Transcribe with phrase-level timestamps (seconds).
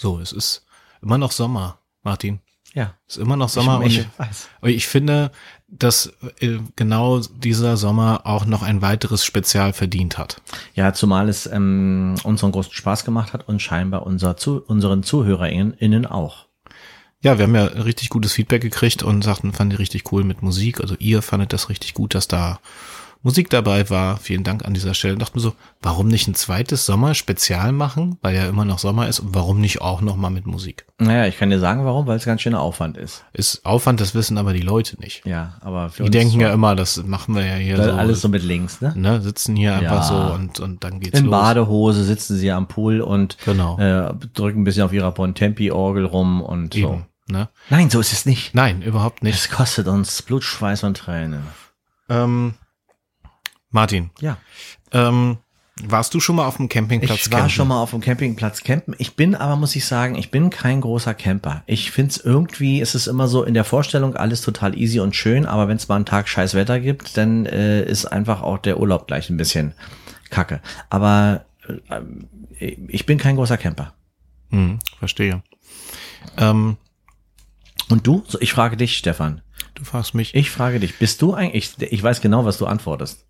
[0.00, 0.64] So, es ist
[1.02, 2.40] immer noch Sommer, Martin.
[2.72, 2.94] Ja.
[3.06, 4.06] Es ist immer noch Sommer ich,
[4.62, 5.30] und ich ich finde,
[5.68, 10.40] dass äh, genau dieser Sommer auch noch ein weiteres Spezial verdient hat.
[10.74, 16.06] Ja, zumal es ähm, unseren großen Spaß gemacht hat und scheinbar unser zu, unseren ZuhörerInnen
[16.06, 16.46] auch.
[17.22, 20.40] Ja, wir haben ja richtig gutes Feedback gekriegt und sagten, fanden die richtig cool mit
[20.40, 20.80] Musik.
[20.80, 22.58] Also ihr fandet das richtig gut, dass da
[23.22, 24.16] Musik dabei war.
[24.16, 25.16] Vielen Dank an dieser Stelle.
[25.18, 29.20] Dachten wir so, warum nicht ein zweites Sommer-Spezial machen, weil ja immer noch Sommer ist
[29.20, 30.86] und warum nicht auch noch mal mit Musik?
[30.98, 33.24] Naja, ich kann dir sagen, warum, weil es ganz schöner Aufwand ist.
[33.34, 35.26] Ist Aufwand, das wissen aber die Leute nicht.
[35.26, 37.90] Ja, aber für Die denken ja immer, das machen wir ja hier so, so.
[37.92, 38.94] alles so mit links, ne?
[38.96, 40.02] ne, sitzen hier einfach Ja.
[40.28, 41.32] so und, und dann geht's In los.
[41.32, 43.78] Badehose sitzen sie am Pool und Genau.
[43.78, 46.78] äh, drücken ein bisschen auf ihrer Bontempi-Orgel rum und so.
[46.80, 47.50] Eben, ne?
[47.68, 48.54] Nein, so ist es nicht.
[48.54, 49.34] Nein, überhaupt nicht.
[49.36, 51.42] Es kostet uns Blut, Schweiß und Tränen.
[52.08, 52.54] Ähm,
[53.70, 54.36] Martin, Ja.
[54.92, 55.38] ähm,
[55.82, 57.50] warst du schon mal auf dem Campingplatz Ich war campen?
[57.54, 58.94] schon mal auf dem Campingplatz campen.
[58.98, 61.62] Ich bin aber, muss ich sagen, ich bin kein großer Camper.
[61.66, 65.46] Ich find's irgendwie, es ist immer so in der Vorstellung alles total easy und schön,
[65.46, 68.78] aber wenn es mal einen Tag scheiß Wetter gibt, dann äh, ist einfach auch der
[68.78, 69.72] Urlaub gleich ein bisschen
[70.28, 70.60] kacke.
[70.90, 71.46] Aber
[72.58, 73.94] äh, ich bin kein großer Camper.
[74.50, 75.42] Hm, verstehe.
[76.36, 76.76] Ähm,
[77.88, 78.22] Und du?
[78.40, 79.40] Ich frage dich, Stefan.
[79.76, 82.66] du fragst mich, Ich frage dich, bist du eigentlich, ich, ich weiß genau, was du
[82.66, 83.24] antwortest.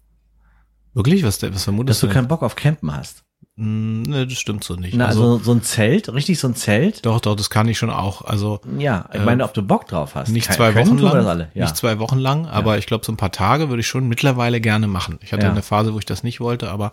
[0.94, 2.12] Wirklich, was, was Dass vermutest du du?
[2.14, 3.24] keinen Bock auf Campen hast.
[3.61, 4.94] Hm, ne, das stimmt so nicht.
[4.94, 7.05] Na, also, also so ein Zelt, richtig so ein Zelt?
[7.05, 8.22] doch, doch, das kann ich schon auch.
[8.25, 10.30] Also Ja, ich meine, ob du Bock drauf hast.
[10.30, 11.47] nicht zwei Wochen lang.
[11.55, 11.64] Ja.
[11.64, 14.61] nicht zwei Wochen lang, aber ich glaube so ein paar Tage würde ich schon mittlerweile
[14.61, 15.19] gerne machen.
[15.22, 15.53] Ich hatte Ja.
[15.53, 16.91] eine Phase, wo ich das nicht wollte, aber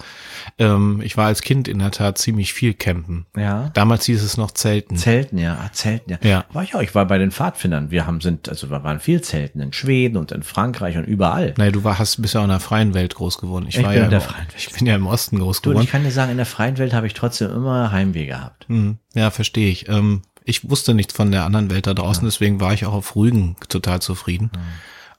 [0.58, 3.26] ähm, ich war als Kind in der Tat ziemlich viel campen.
[3.38, 3.70] ja.
[3.73, 4.98] Damals hieß es noch Zelten.
[4.98, 6.18] Zelten, ja, ah, Zelten, ja.
[6.22, 6.45] Ja.
[6.52, 6.82] War ich auch.
[6.82, 7.92] Ich war bei den Pfadfindern.
[7.92, 11.54] Wir haben sind, also wir waren viel Zelten in Schweden und in Frankreich und überall.
[11.58, 13.66] Naja, du war, hast bist ja in der freien Welt groß geworden.
[13.70, 14.56] Ich, Ich war bin ja in der im- freien Welt.
[14.58, 15.84] Ich bin ja im Osten groß Du, geworden.
[15.86, 18.67] ich kann dir sagen, in der freien Welt habe ich trotzdem immer Heimweh gehabt.
[18.67, 19.88] Hm, Ja, verstehe ich.
[19.89, 23.16] Ähm, ich wusste nichts von der anderen Welt da draußen, deswegen war ich auch auf
[23.16, 24.49] Rügen total zufrieden.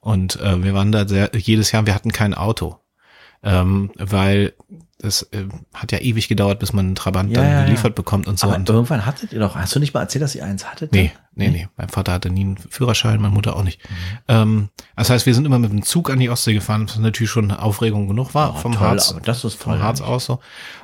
[0.00, 2.80] Und äh, wir waren da sehr, jedes Jahr, wir hatten kein Auto.
[3.44, 4.52] Ähm, weil
[5.00, 7.64] es äh, hat ja ewig gedauert, bis man einen Trabant Ja, dann ja, ja.
[7.66, 8.48] geliefert bekommt und so.
[8.48, 10.92] Aber und, irgendwann hattet ihr doch, hast du nicht mal erzählt, dass ihr eins hattet?
[10.92, 11.68] nee, nee, nee.
[11.76, 13.80] Mein Vater hatte nie einen Führerschein, meine Mutter auch nicht.
[14.26, 17.30] Ähm, das heißt, wir sind immer mit dem Zug an die Ostsee gefahren, was natürlich
[17.30, 19.14] schon Aufregung genug war, Oh, vom toll, Harz.
[19.24, 20.40] das ist vom Harz aus so.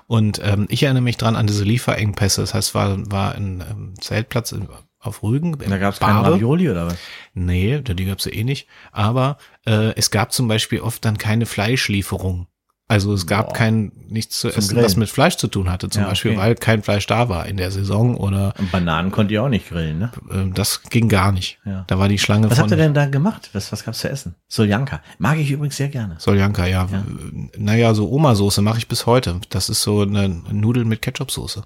[0.06, 2.40] Und ähm, ich erinnere mich dran an diese Lieferengpässe.
[2.40, 4.68] Das heißt, war, war ein ähm, Zeltplatz in,
[5.00, 5.58] auf Rügen.
[5.58, 6.22] Da gab es keine.
[6.22, 6.96] Ravioli oder was?
[7.34, 8.68] Nee, die gab's ja eh nicht.
[8.92, 12.46] Aber äh, es gab zum Beispiel oft dann keine Fleischlieferung.
[12.94, 13.52] Also es gab Boah.
[13.54, 14.84] kein nichts zu essen, Grillen.
[14.84, 16.40] was mit Fleisch zu tun hatte, zum Ja, Beispiel, okay.
[16.40, 19.68] weil kein Fleisch da war in der Saison oder Und Bananen konnt ihr auch nicht
[19.68, 20.12] grillen, ne?
[20.30, 21.58] ähm, das ging gar nicht.
[21.64, 21.82] Ja.
[21.88, 23.50] Da war die Schlange Was habt ihr denn da gemacht?
[23.52, 24.36] Was, was gab's zu essen?
[24.46, 25.02] Soljanka.
[25.18, 26.14] Mag ich übrigens sehr gerne.
[26.20, 26.86] Soljanka, ja.
[27.58, 29.40] Naja, so Oma-Soße mache ich bis heute.
[29.50, 31.64] Das ist so eine Nudel mit Ketchup-Soße.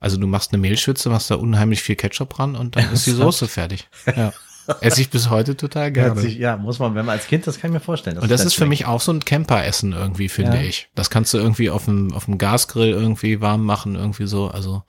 [0.00, 3.12] Also du machst eine Mehlschwitze, machst da unheimlich viel Ketchup dran und dann ist die
[3.12, 3.88] Soße fertig.
[4.16, 4.32] Ja.
[4.80, 6.20] Esse ich bis heute total gerne.
[6.20, 8.18] sich, ja, muss man, wenn man als Kind, das kann ich mir vorstellen.
[8.18, 10.62] Und das ist für mich auch so ein Camperessen irgendwie, finde Ja.
[10.62, 10.88] ich.
[10.94, 14.48] Das kannst du irgendwie auf dem, auf dem Gasgrill irgendwie warm machen, irgendwie so.
[14.48, 14.82] Also,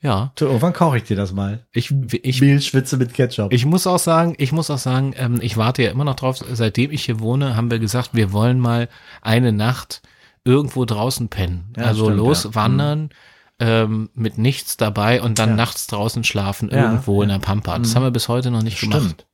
[0.00, 0.32] ja.
[0.38, 1.66] Irgendwann koche ich dir das mal.
[1.72, 1.92] Ich,
[2.22, 3.52] ich, Mehlschwitze mit Ketchup.
[3.52, 6.38] ich muss auch sagen, ich muss auch sagen, ähm, ich warte ja immer noch drauf.
[6.52, 8.88] Seitdem ich hier wohne, haben wir gesagt, wir wollen mal
[9.22, 10.02] eine Nacht
[10.44, 11.72] irgendwo draußen pennen.
[11.76, 12.68] Ja, also stimmt, los ja.
[12.68, 13.08] Mhm.
[13.58, 15.56] Ähm, mit nichts dabei und dann Ja.
[15.56, 17.78] nachts draußen schlafen Ja, irgendwo in der Pampa.
[17.78, 17.94] Das Mhm.
[17.96, 19.00] haben wir bis heute noch nicht gemacht.
[19.02, 19.26] Stimmt.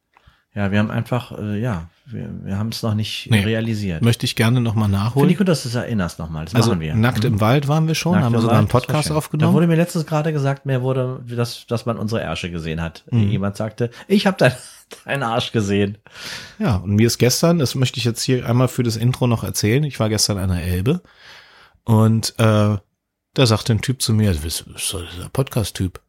[0.54, 3.40] Ja, wir haben einfach, äh, ja, wir, wir haben es noch nicht Nee.
[3.40, 4.02] realisiert.
[4.02, 5.30] Möchte ich gerne nochmal Finde nachholen.
[5.30, 6.44] ich gut, dass du es erinnerst nochmal.
[6.44, 6.94] Das Also machen wir.
[6.94, 9.50] nackt im Wald waren wir schon, Nackt haben wir sogar einen Wald, war Podcast aufgenommen.
[9.50, 13.02] Da wurde mir letztens gerade gesagt, mir wurde, dass, dass man unsere Ärsche gesehen hat.
[13.10, 13.28] Mhm.
[13.30, 14.52] Jemand sagte, ich habe dein,
[15.06, 15.98] deinen Arsch gesehen.
[16.60, 19.42] Ja, und mir ist gestern, das möchte ich jetzt hier einmal für das Intro noch
[19.42, 21.00] erzählen, ich war gestern an der Elbe
[21.84, 22.76] und äh,
[23.34, 26.00] da sagte ein Typ zu mir, du bist, bist doch dieser Podcast-Typ.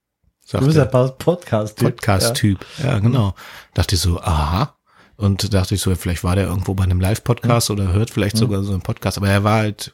[0.52, 1.86] Du bist Sagt der Podcast-Typ.
[1.96, 2.66] Podcast-Typ.
[2.84, 3.00] Ja.
[3.00, 3.34] genau.
[3.74, 4.76] Dachte ich so, aha.
[5.16, 8.62] Und dachte ich so, vielleicht war der irgendwo bei einem Live-Podcast oder hört vielleicht sogar
[8.64, 9.18] so einen Podcast.
[9.18, 9.94] Aber er war halt,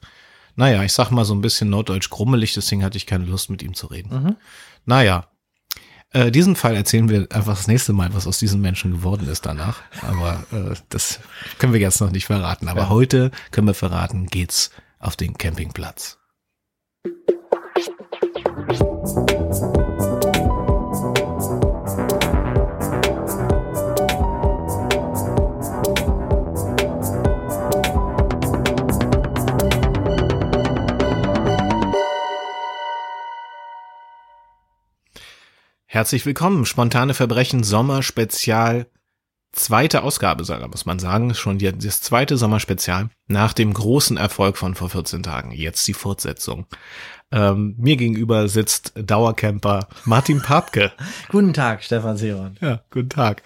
[0.55, 3.61] naja, ich sag mal so ein bisschen norddeutsch grummelig, deswegen hatte ich keine Lust mit
[3.61, 4.23] ihm zu reden.
[4.23, 4.35] Mhm.
[4.85, 5.27] Naja,
[6.11, 9.45] äh, diesen Fall erzählen wir einfach das nächste Mal, was aus diesen Menschen geworden ist
[9.45, 9.81] danach.
[10.01, 11.19] Aber äh, das
[11.59, 12.67] können wir jetzt noch nicht verraten.
[12.69, 12.89] Aber Ja.
[12.89, 16.17] heute können wir verraten, geht's auf den Campingplatz.
[35.99, 38.85] Herzlich willkommen, spontane Verbrechen Sommer Spezial
[39.51, 44.75] zweite Ausgabe, muss man sagen, schon die, das zweite Sommerspezial nach dem großen Erfolg von
[44.75, 45.51] vor 14 Tagen.
[45.51, 46.65] Jetzt die Fortsetzung.
[47.31, 50.91] Ähm, mir gegenüber sitzt Dauercamper Martin Papke.
[51.29, 52.57] guten Tag, Stefan Seeron.
[52.59, 53.43] Ja, guten Tag.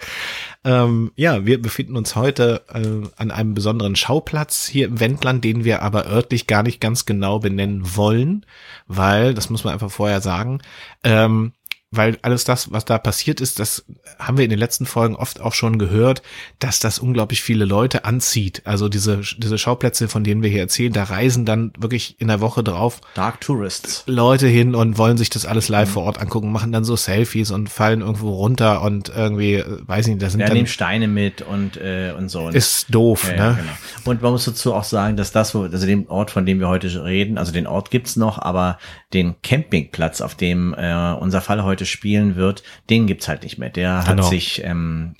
[0.64, 5.64] Ähm, ja, wir befinden uns heute äh, an einem besonderen Schauplatz hier im Wendland, den
[5.64, 8.46] wir aber örtlich gar nicht ganz genau benennen wollen,
[8.86, 10.62] weil, das muss man einfach vorher sagen,
[11.02, 11.52] ähm,
[11.96, 13.84] weil alles das, was da passiert ist, das
[14.18, 16.22] haben wir in den letzten Folgen oft auch schon gehört,
[16.58, 18.62] dass das unglaublich viele Leute anzieht.
[18.64, 22.40] Also diese, diese Schauplätze, von denen wir hier erzählen, da reisen dann wirklich in der
[22.40, 24.04] Woche drauf Dark Tourists.
[24.06, 25.92] Leute hin und wollen sich das alles live mhm.
[25.92, 30.06] vor Ort angucken, machen dann so Selfies und fallen irgendwo runter und irgendwie, äh, weiß
[30.06, 32.48] ich nicht, da sind ja, dann nehmen Steine mit und, äh, und so.
[32.48, 33.36] Ist doof, ja, ne?
[33.36, 33.72] Ja, genau.
[34.04, 36.68] Und man muss dazu auch sagen, dass das, wo, also den Ort, von dem wir
[36.68, 38.78] heute reden, also den Ort gibt's noch, aber
[39.12, 43.70] den Campingplatz, auf dem äh, unser Fall heute spielen wird, den gibt's halt nicht mehr.
[43.70, 44.24] Der genau.
[44.24, 45.14] hat sich, ähm,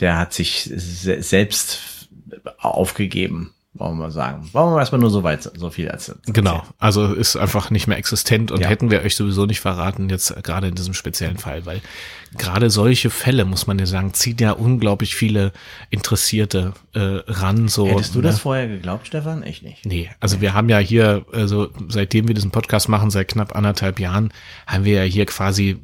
[0.00, 2.08] der hat sich se selbst
[2.58, 4.48] aufgegeben wollen wir mal sagen.
[4.52, 6.14] Wollen wir erstmal nur so weit, so viel als.
[6.26, 6.62] Genau.
[6.78, 8.68] Also ist einfach nicht mehr existent und ja.
[8.68, 11.80] hätten wir euch sowieso nicht verraten, jetzt gerade in diesem speziellen Fall, weil
[12.36, 15.52] gerade solche Fälle, muss man ja sagen, zieht ja unglaublich viele
[15.88, 17.68] Interessierte äh, ran.
[17.68, 18.24] So, Hättest du ne?
[18.24, 19.44] das vorher geglaubt, Stefan?
[19.44, 19.86] Ich nicht.
[19.86, 20.42] Nee, also nee.
[20.42, 24.32] wir haben ja hier, also seitdem wir diesen Podcast machen, seit knapp anderthalb Jahren,
[24.66, 25.78] haben wir ja hier quasi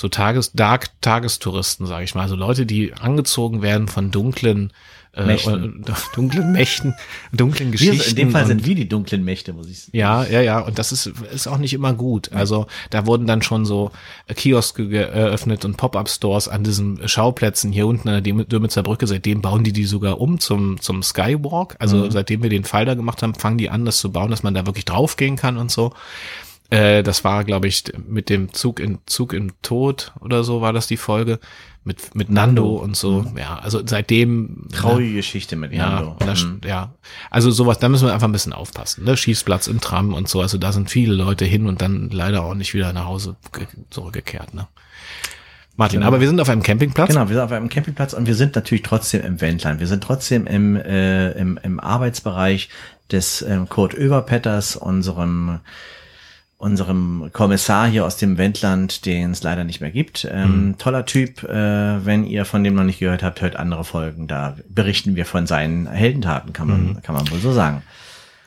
[0.00, 2.22] so Tages, Dark Tagestouristen, sage ich mal.
[2.22, 4.72] Also Leute, die angezogen werden von dunklen
[5.12, 5.84] äh, Mächten.
[6.14, 6.94] dunklen Mächten,
[7.32, 7.98] dunklen Geschichten.
[7.98, 9.96] Wir, in dem Fall sind wir die dunklen Mächte, muss ich sagen.
[9.98, 10.60] Ja, ja, ja.
[10.60, 12.32] Und das ist, ist auch nicht immer gut.
[12.32, 13.90] Also da wurden dann schon so
[14.34, 19.06] Kioske geöffnet und Pop-up-Stores an diesen Schauplätzen hier unten an der Dürmitzer Brücke.
[19.06, 21.76] Seitdem bauen die die sogar um zum, zum Skywalk.
[21.78, 22.10] Also mhm.
[22.10, 24.54] seitdem wir den Fall da gemacht haben, fangen die an, das zu bauen, dass man
[24.54, 25.92] da wirklich draufgehen kann und so.
[26.70, 30.72] Äh, das war, glaube ich, mit dem Zug in Zug im Tod oder so war
[30.72, 31.40] das die Folge
[31.82, 32.76] mit mit Nando, Nando.
[32.76, 33.22] und so.
[33.22, 33.38] Mhm.
[33.38, 36.16] Ja, also seitdem traurige ne, Geschichte mit ja, Nando.
[36.20, 36.60] Das, mhm.
[36.64, 36.94] Ja,
[37.28, 39.04] also sowas, da müssen wir einfach ein bisschen aufpassen.
[39.04, 39.16] Ne?
[39.16, 40.40] Schießplatz im Tram und so.
[40.40, 43.36] Also da sind viele Leute hin und dann leider auch nicht wieder nach Hause
[43.90, 44.54] zurückgekehrt.
[44.54, 44.68] Ne?
[45.76, 46.08] Martin, genau.
[46.08, 47.08] aber wir sind auf einem Campingplatz.
[47.08, 49.80] Genau, wir sind auf einem Campingplatz und wir sind natürlich trotzdem im Wendland.
[49.80, 52.68] Wir sind trotzdem im, äh, im, im Arbeitsbereich
[53.10, 55.60] des ähm, Kurt Oeberpetters, unserem
[56.60, 60.28] unserem Kommissar hier aus dem Wendland, den es leider nicht mehr gibt.
[60.30, 60.78] Ähm, mhm.
[60.78, 61.42] Toller Typ.
[61.42, 64.28] Äh, wenn ihr von dem noch nicht gehört habt, hört andere Folgen.
[64.28, 67.02] Da berichten wir von seinen Heldentaten, kann man, mhm.
[67.02, 67.82] kann man wohl so sagen.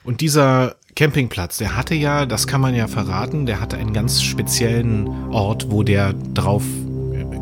[0.03, 4.21] Und dieser Campingplatz, der hatte ja, das kann man ja verraten, der hatte einen ganz
[4.21, 6.63] speziellen Ort, wo der drauf,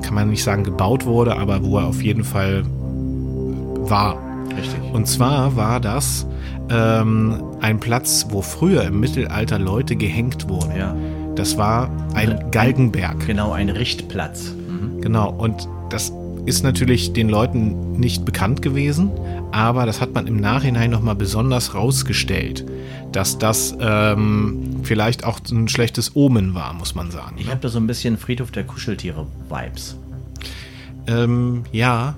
[0.03, 4.17] kann man nicht sagen gebaut wurde, aber wo er auf jeden Fall war.
[4.55, 4.79] Richtig.
[4.93, 6.25] Und zwar war das
[6.71, 10.75] ähm, ein Platz, wo früher im Mittelalter Leute gehängt wurden.
[10.75, 10.95] Ja.
[11.35, 13.25] Das war ein Galgenberg.
[13.25, 14.53] Genau, ein Richtplatz.
[14.53, 15.01] Mhm.
[15.01, 16.11] Genau, und das
[16.45, 19.11] ist natürlich den Leuten nicht bekannt gewesen,
[19.51, 22.65] aber das hat man im Nachhinein nochmal besonders rausgestellt,
[23.11, 27.35] dass das ähm, vielleicht auch ein schlechtes Omen war, muss man sagen.
[27.37, 29.97] Ich habe da so ein bisschen Friedhof der Kuscheltiere-Vibes.
[31.07, 32.15] Ähm, ja,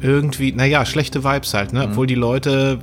[0.00, 1.84] irgendwie, naja, schlechte Vibes halt, ne?
[1.84, 1.90] Mhm.
[1.90, 2.78] Obwohl die Leute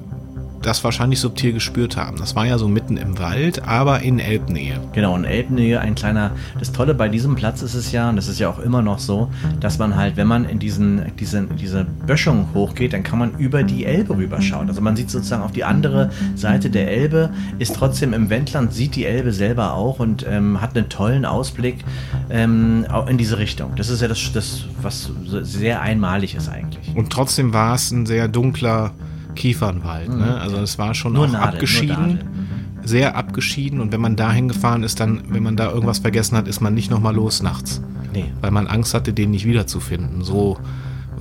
[0.65, 2.17] das wahrscheinlich subtil gespürt haben.
[2.17, 4.79] Das war ja so mitten im Wald, aber in Elbnähe.
[4.93, 6.31] Genau, in Elbnähe ein kleiner.
[6.59, 8.99] Das Tolle bei diesem Platz ist es ja, und das ist ja auch immer noch
[8.99, 9.29] so,
[9.59, 13.63] dass man halt, wenn man in diesen, diese, diese Böschung hochgeht, dann kann man über
[13.63, 14.67] die Elbe rüberschauen.
[14.67, 17.29] Also man sieht sozusagen auf die andere Seite der Elbe,
[17.59, 21.83] ist trotzdem im Wendland, sieht die Elbe selber auch und ähm, hat einen tollen Ausblick
[22.29, 23.73] ähm, in diese Richtung.
[23.75, 26.95] Das ist ja das, das, was sehr einmalig ist eigentlich.
[26.95, 28.93] Und trotzdem war es ein sehr dunkler
[29.35, 30.09] Kiefernwald.
[30.09, 30.15] Ne?
[30.15, 30.21] Mhm.
[30.21, 30.41] Ne?
[30.41, 32.07] Also es war schon nur auch Nadel, abgeschieden.
[32.07, 32.87] Mhm.
[32.87, 36.47] Sehr abgeschieden und wenn man da hingefahren ist, dann, wenn man da irgendwas vergessen hat,
[36.47, 37.81] ist man nicht nochmal los nachts.
[38.13, 38.25] Nee.
[38.41, 40.23] Weil man Angst hatte, den nicht wiederzufinden.
[40.23, 40.57] So,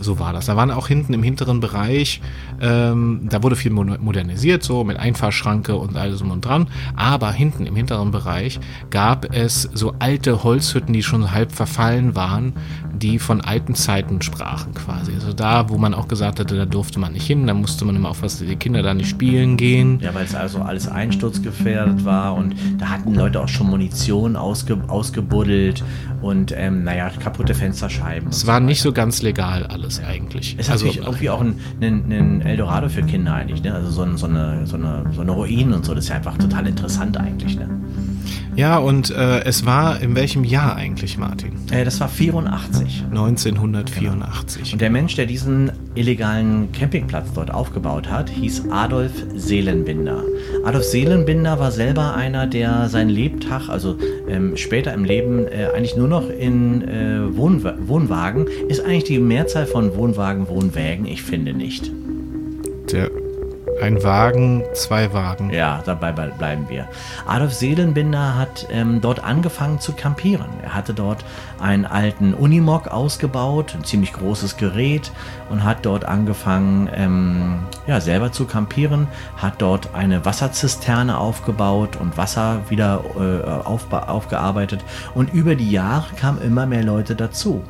[0.01, 0.47] so war das.
[0.47, 2.21] Da waren auch hinten im hinteren Bereich,
[2.61, 6.69] ähm, da wurde viel modernisiert, so mit Einfahrschranke und alles um und dran.
[6.97, 8.61] Aber hinten im hinteren Bereich
[8.91, 12.55] gab es so alte Holzhütten, die schon halb verfallen waren,
[12.95, 15.13] die von alten Zeiten sprachen quasi.
[15.15, 17.97] Also da, wo man auch gesagt hatte, da durfte man nicht hin, da musste man
[17.97, 19.99] immer aufpassen, dass die Kinder da nicht spielen gehen.
[20.01, 24.79] Ja, weil es also alles einsturzgefährdet war und da hatten Leute auch schon Munition ausge
[24.89, 25.85] ausgebuddelt
[26.21, 28.29] und ähm, naja, kaputte Fensterscheiben.
[28.29, 30.57] Es war so nicht so ganz legal alles eigentlich.
[30.59, 33.75] Es ist also, natürlich irgendwie auch ein, ein, ein, Eldorado für Kinder eigentlich, ne?
[33.75, 36.37] Also so, so, eine, so, eine, so eine Ruinen und so, das ist ja einfach
[36.39, 37.69] total interessant eigentlich, ne?
[38.57, 41.53] Ja, und äh, es war in welchem Jahr eigentlich, Martin?
[41.71, 43.05] Äh, das war 84.
[43.11, 44.73] 1984.
[44.73, 50.23] Und der Mensch, der diesen illegalen Campingplatz dort aufgebaut hat, hieß Adolf Seelenbinder.
[50.65, 53.97] Adolf Seelenbinder war selber einer, der seinen Lebtag, also
[54.29, 59.19] ähm, später im Leben, äh, eigentlich nur noch in äh, Wohnwa Wohnwagen, ist eigentlich die
[59.19, 61.91] Mehrzahl von Wohnwagen, Wohnwägen, ich finde nicht.
[62.93, 63.11] Der
[63.81, 65.51] ein Wagen, zwei Wagen.
[65.51, 66.89] Ja, dabei bleiben wir.
[67.27, 70.47] Adolf Seelenbinder hat ähm, dort angefangen zu campieren.
[70.63, 71.25] Er hatte dort
[71.61, 75.11] einen alten Unimog ausgebaut, ein ziemlich großes Gerät
[75.51, 82.17] und hat dort angefangen, ähm, ja, selber zu campieren, hat dort eine Wasserzisterne aufgebaut und
[82.17, 84.85] Wasser wieder äh, aufgearbeitet.
[85.15, 87.63] Und über die Jahre kamen immer mehr Leute dazu.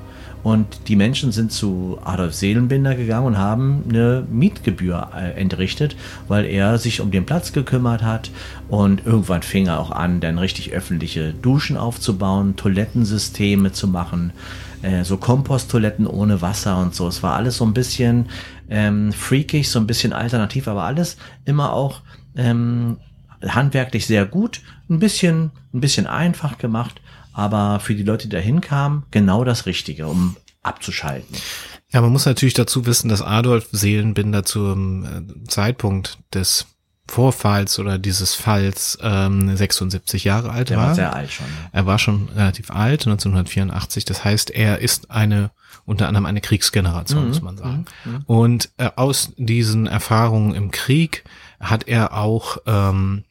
[0.45, 5.97] Und die Menschen sind zu Adolf Seelenbinder gegangen und haben eine Mietgebühr äh, entrichtet,
[6.29, 8.31] weil er sich um den Platz gekümmert hat.
[8.69, 14.35] Und irgendwann fing er auch an, dann richtig öffentliche Duschen aufzubauen, Toilettensysteme zu machen,
[14.83, 17.09] äh, so Komposttoiletten ohne Wasser und so.
[17.09, 18.27] Es war alles so ein bisschen
[18.69, 22.03] ähm, freakig, so ein bisschen alternativ, aber alles immer auch
[22.37, 22.99] ähm,
[23.43, 24.61] handwerklich sehr gut,
[24.91, 27.01] ein bisschen, ein bisschen einfach gemacht
[27.35, 31.37] aber für die Leute, die da hinkamen, genau das Richtige, um abzuschalten.
[31.93, 36.67] Ja, man muss natürlich dazu wissen, dass Adolf Seelenbinder zum äh, Zeitpunkt des
[37.07, 40.85] Vorfalls oder dieses Falls ähm, 76 Jahre alt Der war.
[40.85, 41.47] Er war sehr alt schon.
[41.71, 44.07] Er war schon relativ alt, 1984.
[44.07, 45.51] Das heißt, er ist eine
[45.85, 47.29] unter anderem eine Kriegsgeneration, mhm.
[47.29, 47.85] muss man sagen.
[48.05, 48.13] Mhm.
[48.13, 48.23] mhm.
[48.27, 51.25] Und äh, aus diesen Erfahrungen im Krieg
[51.61, 53.25] hat er auch ähm,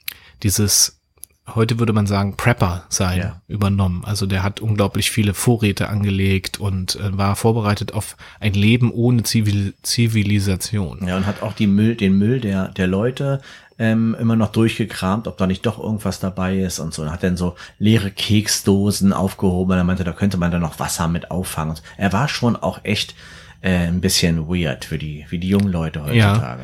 [0.44, 1.02] dieses
[1.48, 3.42] heute würde man sagen, Prepper sein ja.
[3.48, 4.04] übernommen.
[4.06, 9.24] Also der hat unglaublich viele Vorräte angelegt und äh, war vorbereitet auf ein Leben ohne
[9.24, 11.06] Zivil Zivilisation.
[11.06, 13.42] Ja, und hat auch die Müll, den Müll der, der Leute
[13.78, 17.02] ähm, immer noch durchgekramt, ob da nicht doch irgendwas dabei ist und so.
[17.02, 19.78] Und hat dann so leere Keksdosen aufgehoben.
[19.78, 21.76] Er meinte, da könnte man dann noch Wasser mit auffangen.
[21.98, 23.16] Er war schon auch echt
[23.64, 26.36] äh, ein bisschen weird für die, wie die jungen Leute heutzutage ja.
[26.36, 26.62] sagen.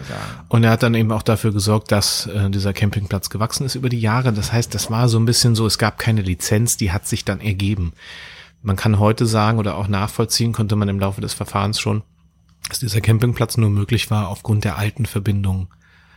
[0.50, 3.88] Und er hat dann eben auch dafür gesorgt, dass äh, dieser Campingplatz gewachsen ist über
[3.88, 4.34] die Jahre.
[4.34, 7.24] Das heißt, das war so ein bisschen so, es gab keine Lizenz, die hat sich
[7.24, 7.94] dann ergeben.
[8.62, 12.03] Man kann heute sagen oder auch nachvollziehen, konnte man im Laufe des Verfahrens schon,
[12.68, 15.70] dass dieser Campingplatz nur möglich war aufgrund der alten Verbindungen.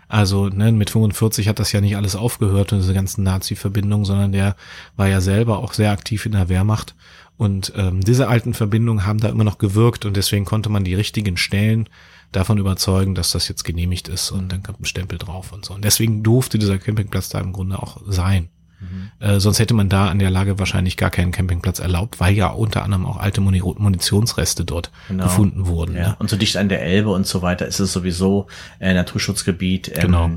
[0.08, 4.56] Also ne, mit 45 hat das ja nicht alles aufgehört, diese ganzen Nazi-Verbindungen, sondern der
[4.96, 6.96] war ja selber auch sehr aktiv in der Wehrmacht
[7.42, 10.94] und ähm, diese alten Verbindungen haben da immer noch gewirkt und deswegen konnte man die
[10.94, 11.88] richtigen Stellen
[12.30, 15.74] davon überzeugen, dass das jetzt genehmigt ist und dann kommt ein Stempel drauf und so.
[15.74, 18.48] Und deswegen durfte dieser Campingplatz da im Grunde auch sein.
[18.78, 19.10] Mhm.
[19.18, 22.46] Äh, sonst hätte man da an der Lage wahrscheinlich gar keinen Campingplatz erlaubt, weil ja
[22.46, 25.24] unter anderem auch alte Munitionsreste dort genau.
[25.24, 25.96] gefunden wurden.
[25.96, 26.10] Ja.
[26.10, 26.16] Ne?
[26.20, 28.46] Und so dicht an der Elbe und so weiter ist es sowieso
[28.78, 29.90] äh, Naturschutzgebiet.
[29.96, 30.30] Ähm, genau.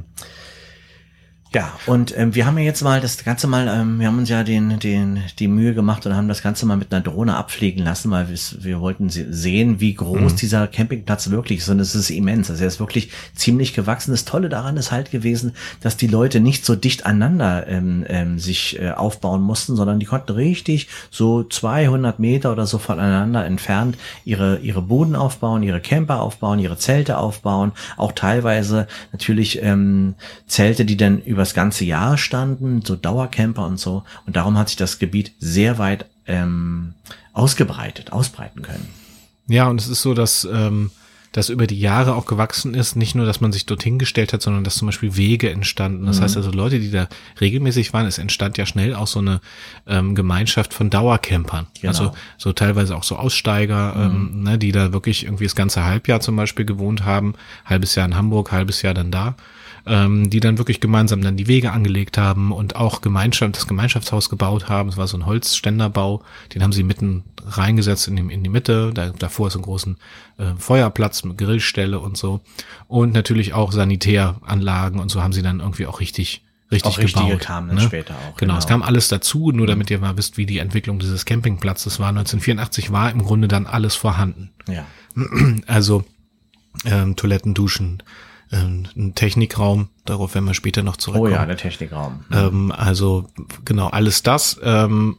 [1.55, 4.27] Ja, und ähm, wir haben ja jetzt mal das Ganze mal, ähm, wir haben uns
[4.27, 7.81] ja den, den, die Mühe gemacht und haben das Ganze mal mit einer Drohne abfliegen
[7.81, 10.35] lassen, weil wir, wollten sehen, wie groß mhm.
[10.35, 11.69] dieser Campingplatz wirklich ist.
[11.69, 12.49] Und es ist immens.
[12.49, 14.11] Also er ist wirklich ziemlich gewachsen.
[14.11, 18.37] Das Tolle daran ist halt gewesen, dass die Leute nicht so dicht aneinander ähm, ähm,
[18.37, 23.97] sich äh, aufbauen mussten, sondern die konnten richtig so 200 Meter oder so voneinander entfernt
[24.25, 27.71] ihre, ihre Boden aufbauen, ihre Camper aufbauen, ihre Zelte aufbauen.
[27.95, 30.15] Auch teilweise natürlich ähm,
[30.47, 34.03] Zelte, die dann über das ganze Jahr standen, so Dauercamper und so.
[34.25, 36.93] Und darum hat sich das Gebiet sehr weit ähm,
[37.33, 38.87] ausgebreitet, ausbreiten können.
[39.47, 40.89] Ja, und es ist so, dass ähm,
[41.31, 42.95] das über die Jahre auch gewachsen ist.
[42.95, 46.07] Nicht nur, dass man sich dorthin gestellt hat, sondern dass zum Beispiel Wege entstanden.
[46.07, 46.23] Das mhm.
[46.23, 47.07] heißt also, Leute, die da
[47.39, 49.41] regelmäßig waren, es entstand ja schnell auch so eine
[49.85, 51.67] ähm, Gemeinschaft von Dauercampern.
[51.79, 51.87] Genau.
[51.87, 54.15] Also so teilweise auch so Aussteiger, mhm.
[54.15, 57.35] ähm, ne, die da wirklich irgendwie das ganze Halbjahr zum Beispiel gewohnt haben.
[57.65, 59.35] Halbes Jahr in Hamburg, halbes Jahr dann da
[59.85, 64.29] ähm, die dann wirklich gemeinsam dann die Wege angelegt haben und auch Gemeinschaft, das Gemeinschaftshaus
[64.29, 64.89] gebaut haben.
[64.89, 66.23] Es war so ein Holzständerbau,
[66.53, 68.91] den haben sie mitten reingesetzt in die, in die Mitte.
[68.93, 69.97] Da, davor ist ein großen
[70.37, 72.41] äh, Feuerplatz mit Grillstelle und so.
[72.87, 77.25] Und natürlich auch Sanitäranlagen und so haben sie dann irgendwie auch richtig richtig auch richtige
[77.27, 77.41] gebaut.
[77.41, 77.83] kamen dann ne?
[77.83, 78.37] später auch.
[78.37, 81.25] Genau, genau, es kam alles dazu, nur damit ihr mal wisst, wie die Entwicklung dieses
[81.25, 82.09] Campingplatzes war.
[82.09, 84.51] 1984 war im Grunde dann alles vorhanden.
[84.67, 84.85] Ja.
[85.67, 86.03] Also
[86.83, 88.03] ähm, Toiletten, Duschen,
[88.51, 91.31] ähm, ein Technikraum, darauf werden wir später noch zurückkommen.
[91.31, 92.25] Oh ja, der Technikraum.
[92.31, 93.27] Ähm, also
[93.63, 94.59] genau, alles das.
[94.63, 95.17] Ähm,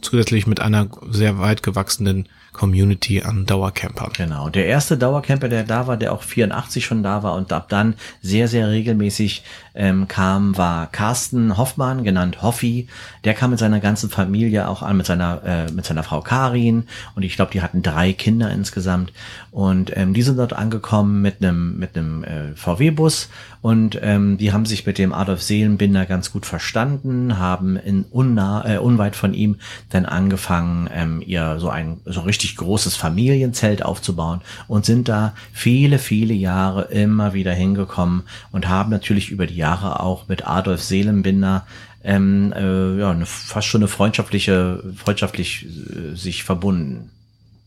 [0.00, 4.10] zusätzlich mit einer sehr weit gewachsenen Community an Dauercampern.
[4.16, 4.48] Genau.
[4.48, 7.94] Der erste Dauercamper, der da war, der auch 84 schon da war und ab dann
[8.22, 9.44] sehr, sehr regelmäßig
[9.74, 12.88] ähm, kam, war Carsten Hoffmann, genannt Hoffi.
[13.24, 16.84] Der kam mit seiner ganzen Familie auch an, mit seiner, äh, mit seiner Frau Karin.
[17.14, 19.12] Und ich glaube, die hatten drei Kinder insgesamt.
[19.50, 23.28] Und ähm, die sind dort angekommen mit einem mit äh, VW-Bus
[23.66, 28.64] und ähm, die haben sich mit dem Adolf Seelenbinder ganz gut verstanden, haben in unnah,
[28.64, 29.56] äh, unweit von ihm
[29.90, 35.98] dann angefangen, ähm, ihr so ein so richtig großes Familienzelt aufzubauen und sind da viele
[35.98, 38.22] viele Jahre immer wieder hingekommen
[38.52, 41.66] und haben natürlich über die Jahre auch mit Adolf Seelenbinder
[42.06, 47.10] ähm, äh, ja, eine, fast schon eine freundschaftliche, freundschaftlich äh, sich verbunden.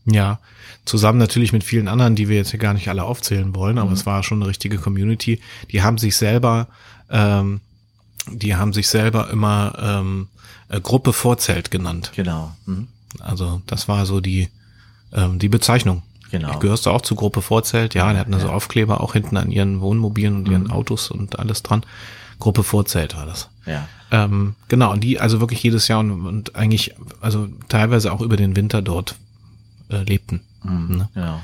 [0.06, 0.40] Ja,
[0.86, 3.90] zusammen natürlich mit vielen anderen, die wir jetzt hier gar nicht alle aufzählen wollen, aber
[3.90, 3.96] mhm.
[3.96, 5.40] es war schon eine richtige Community.
[5.70, 6.68] Die haben sich selber,
[7.10, 7.60] ähm,
[8.32, 10.28] die haben sich selber immer ähm,
[10.68, 12.12] äh, Gruppe Vorzelt genannt.
[12.16, 12.56] Genau.
[12.64, 12.88] Mhm.
[13.18, 14.48] Also das war so die
[15.12, 16.02] ähm, die Bezeichnung.
[16.30, 16.58] Genau.
[16.58, 17.94] Gehörst du auch zur Gruppe Vorzelt?
[17.94, 18.52] Ja, die hatten also ja.
[18.52, 20.70] Aufkleber auch hinten an ihren Wohnmobilen und ihren mhm.
[20.70, 21.82] Autos und alles dran.
[22.38, 23.48] Gruppe Vorzelt war das.
[23.66, 23.88] Ja.
[24.12, 28.36] Ähm, genau, und die also wirklich jedes Jahr und, und eigentlich, also teilweise auch über
[28.36, 29.16] den Winter dort
[29.90, 30.40] äh, lebten.
[30.62, 31.08] Mhm, ne?
[31.14, 31.40] Genau.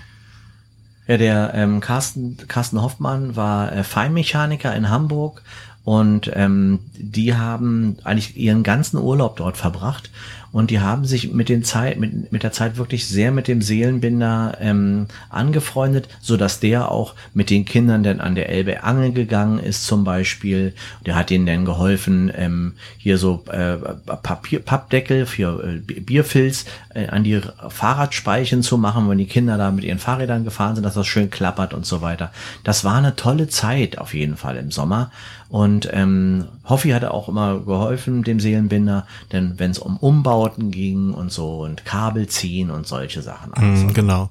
[1.06, 5.42] Ja, der ähm, Carsten, Carsten Hoffmann war äh, Feinmechaniker in Hamburg
[5.86, 10.10] und ähm, die haben eigentlich ihren ganzen Urlaub dort verbracht
[10.56, 13.60] und die haben sich mit, den Zeit, mit, mit der Zeit wirklich sehr mit dem
[13.60, 19.12] Seelenbinder ähm, angefreundet, so dass der auch mit den Kindern dann an der Elbe angeln
[19.12, 20.72] gegangen ist zum Beispiel.
[21.04, 26.64] Der hat ihnen dann geholfen, ähm, hier so äh, Papier, Pappdeckel für äh, Bierfilz
[26.94, 30.84] äh, an die Fahrradspeichen zu machen, wenn die Kinder da mit ihren Fahrrädern gefahren sind,
[30.84, 32.32] dass das schön klappert und so weiter.
[32.64, 35.10] Das war eine tolle Zeit auf jeden Fall im Sommer.
[35.48, 41.12] Und ähm, Hoffi hatte auch immer geholfen, dem Seelenbinder, denn wenn es um Umbauten ging
[41.12, 43.52] und so und Kabel ziehen und solche Sachen.
[43.56, 44.30] Mm, genau.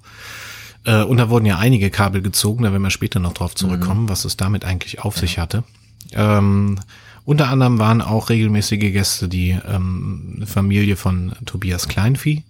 [0.84, 4.04] Äh, und da wurden ja einige Kabel gezogen, da werden wir später noch drauf zurückkommen,
[4.04, 4.10] mhm.
[4.10, 5.22] was es damit eigentlich auf ja.
[5.22, 5.64] sich hatte.
[6.12, 6.80] Ähm,
[7.24, 12.44] unter anderem waren auch regelmäßige Gäste die ähm, Familie von Tobias Kleinvieh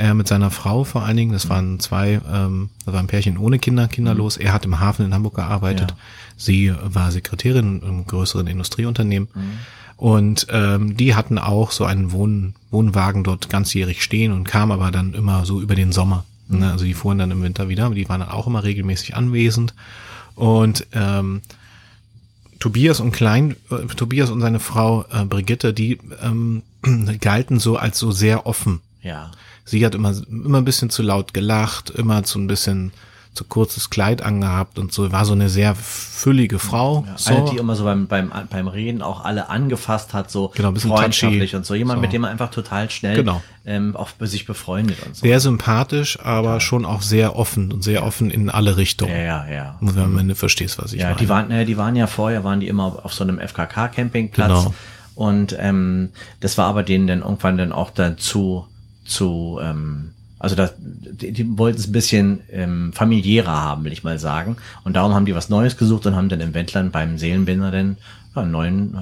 [0.00, 1.32] äh, mit seiner Frau vor allen Dingen.
[1.32, 4.38] Das waren zwei, ähm, das war ein Pärchen ohne Kinder, kinderlos.
[4.38, 4.46] Mhm.
[4.46, 5.90] Er hat im Hafen in Hamburg gearbeitet.
[5.90, 5.96] Ja.
[6.36, 9.28] Sie war Sekretärin im größeren Industrieunternehmen.
[9.34, 9.42] Mhm.
[9.96, 14.90] Und ähm, die hatten auch so einen Wohn Wohnwagen dort ganzjährig stehen und kam aber
[14.90, 16.24] dann immer so über den Sommer.
[16.48, 16.58] Mhm.
[16.60, 16.72] Ne?
[16.72, 19.74] Also die fuhren dann im Winter wieder, aber die waren dann auch immer regelmäßig anwesend.
[20.34, 21.42] Und ähm,
[22.58, 26.62] Tobias und Klein, äh, Tobias und seine Frau äh, Brigitte, die ähm,
[27.20, 28.80] galten so als so sehr offen.
[29.02, 29.32] Ja.
[29.70, 32.92] Sie hat immer, immer ein bisschen zu laut gelacht, immer zu ein bisschen
[33.34, 37.04] zu kurzes Kleid angehabt und so, war so eine sehr füllige Frau.
[37.06, 37.34] Ja, so.
[37.34, 41.54] Eine, die immer so beim, beim, beim Reden auch alle angefasst hat, so genau, freundschaftlich
[41.54, 41.74] und so.
[41.74, 42.00] Jemand, so.
[42.02, 43.40] mit dem man einfach total schnell genau.
[43.64, 45.20] ähm, auch sich befreundet und so.
[45.20, 46.60] Sehr sympathisch, aber ja.
[46.60, 49.12] schon auch sehr offen und sehr offen in alle Richtungen.
[49.12, 49.78] Ja, ja, ja.
[49.80, 51.18] Wenn du am Ende verstehst, was ich ja, meine.
[51.18, 54.48] Die waren, äh, die waren ja vorher, waren die immer auf so einem FKK-Campingplatz.
[54.48, 54.74] Genau.
[55.14, 58.66] Und ähm, das war aber denen dann irgendwann dann auch dazu
[59.10, 64.04] zu, ähm, also das, die, die wollten es ein bisschen ähm, familiärer haben, will ich
[64.04, 64.56] mal sagen.
[64.84, 67.96] Und darum haben die was Neues gesucht und haben dann im Wendland beim Seelenbinder dann
[68.34, 68.96] ja, einen neuen,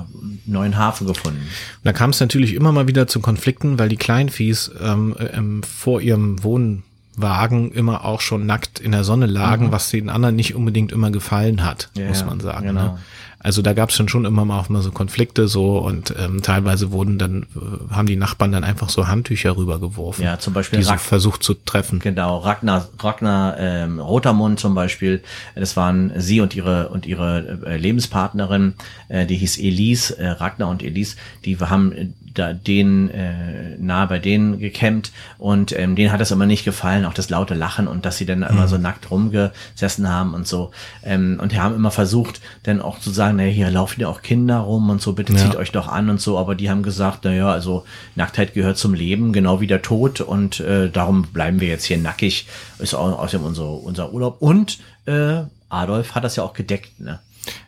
[0.46, 1.40] neuen Hafen gefunden.
[1.40, 5.62] Und da kam es natürlich immer mal wieder zu Konflikten, weil die Kleinviehs ähm, ähm,
[5.62, 9.72] vor ihrem Wohnwagen immer auch schon nackt in der Sonne lagen, mhm.
[9.72, 12.68] was den anderen nicht unbedingt immer gefallen hat, ja, muss man sagen.
[12.68, 12.82] Genau.
[12.82, 12.98] Ne?
[13.40, 16.42] Also da gab es dann schon immer mal auch mal so Konflikte so und ähm,
[16.42, 20.24] teilweise wurden dann, äh, haben die Nachbarn dann einfach so Handtücher rübergeworfen.
[20.24, 20.80] Ja, zum Beispiel.
[20.80, 22.00] Die so versucht zu treffen.
[22.00, 25.22] Genau, Ragnar, Ragnar ähm, Rotermund zum Beispiel,
[25.54, 28.74] das waren sie und ihre und ihre äh, Lebenspartnerin,
[29.08, 34.18] äh, die hieß Elise, äh, Ragnar und Elise, die haben da den äh, nahe bei
[34.18, 38.04] denen gekämmt und ähm, denen hat es immer nicht gefallen, auch das laute Lachen und
[38.04, 38.46] dass sie dann mhm.
[38.46, 40.70] immer so nackt rumgesessen haben und so.
[41.02, 44.22] Ähm, und die haben immer versucht, dann auch zu sagen, naja, hier laufen ja auch
[44.22, 45.58] Kinder rum und so, bitte zieht ja.
[45.58, 49.32] euch doch an und so, aber die haben gesagt, naja, also Nacktheit gehört zum Leben,
[49.32, 52.46] genau wie der Tod und äh, darum bleiben wir jetzt hier nackig,
[52.78, 54.36] ist auch außerdem unser, unser Urlaub.
[54.40, 57.20] Und äh, Adolf hat das ja auch gedeckt, ne?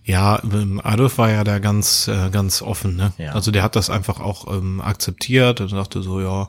[0.05, 3.13] Ja, ähm, Adolf war ja da ganz, äh, ganz offen, ne?
[3.19, 3.33] Ja.
[3.33, 6.49] Also der hat das einfach auch ähm, akzeptiert und sagte so, ja,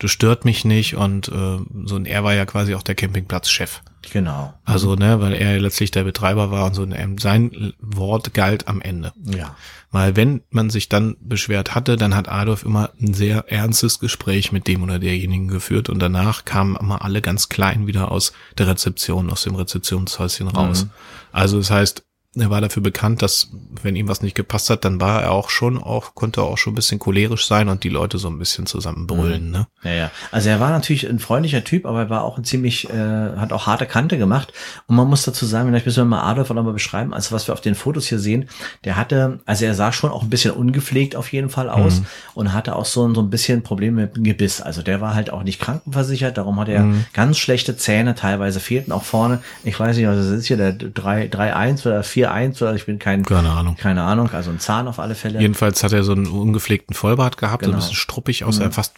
[0.00, 3.82] das stört mich nicht und äh, so und er war ja quasi auch der Campingplatzchef.
[4.12, 4.54] Genau.
[4.64, 8.80] Also, ne, weil er letztlich der Betreiber war und so, und sein Wort galt am
[8.80, 9.12] Ende.
[9.22, 9.54] Ja.
[9.90, 14.52] Weil wenn man sich dann beschwert hatte, dann hat Adolf immer ein sehr ernstes Gespräch
[14.52, 18.68] mit dem oder derjenigen geführt und danach kamen immer alle ganz klein wieder aus der
[18.68, 20.84] Rezeption, aus dem Rezeptionshäuschen raus.
[20.84, 20.90] Mhm.
[21.32, 22.04] Also das heißt,
[22.36, 23.48] er war dafür bekannt, dass
[23.82, 26.72] wenn ihm was nicht gepasst hat, dann war er auch schon auch konnte auch schon
[26.72, 29.46] ein bisschen cholerisch sein und die Leute so ein bisschen zusammenbrüllen.
[29.46, 29.50] Mhm.
[29.50, 29.66] Ne?
[29.82, 30.10] Ja, ja.
[30.30, 32.92] Also er war natürlich ein freundlicher Typ, aber er war auch ein ziemlich, äh,
[33.36, 34.52] hat auch harte Kante gemacht.
[34.86, 37.52] Und man muss dazu sagen, vielleicht müssen wir mal Adolf nochmal beschreiben, also was wir
[37.52, 38.48] auf den Fotos hier sehen,
[38.84, 42.06] der hatte, also er sah schon auch ein bisschen ungepflegt auf jeden Fall aus Mhm.
[42.34, 44.60] und hatte auch so, ein- so ein bisschen Probleme mit dem Gebiss.
[44.60, 47.06] Also der war halt auch nicht krankenversichert, darum hat er Mhm.
[47.12, 49.40] ganz schlechte Zähne, teilweise fehlten auch vorne.
[49.64, 52.98] Ich weiß nicht, also das ist hier der 3 3-1 oder 4-1 oder ich bin
[52.98, 53.76] kein, Keine Ahnung.
[53.76, 55.40] keine Ahnung, also ein Zahn auf alle Fälle.
[55.40, 57.78] Jedenfalls hat er so einen ungepflegten Vollbart gehabt, so Genau.
[57.78, 58.94] ein bisschen struppig aus, er fast,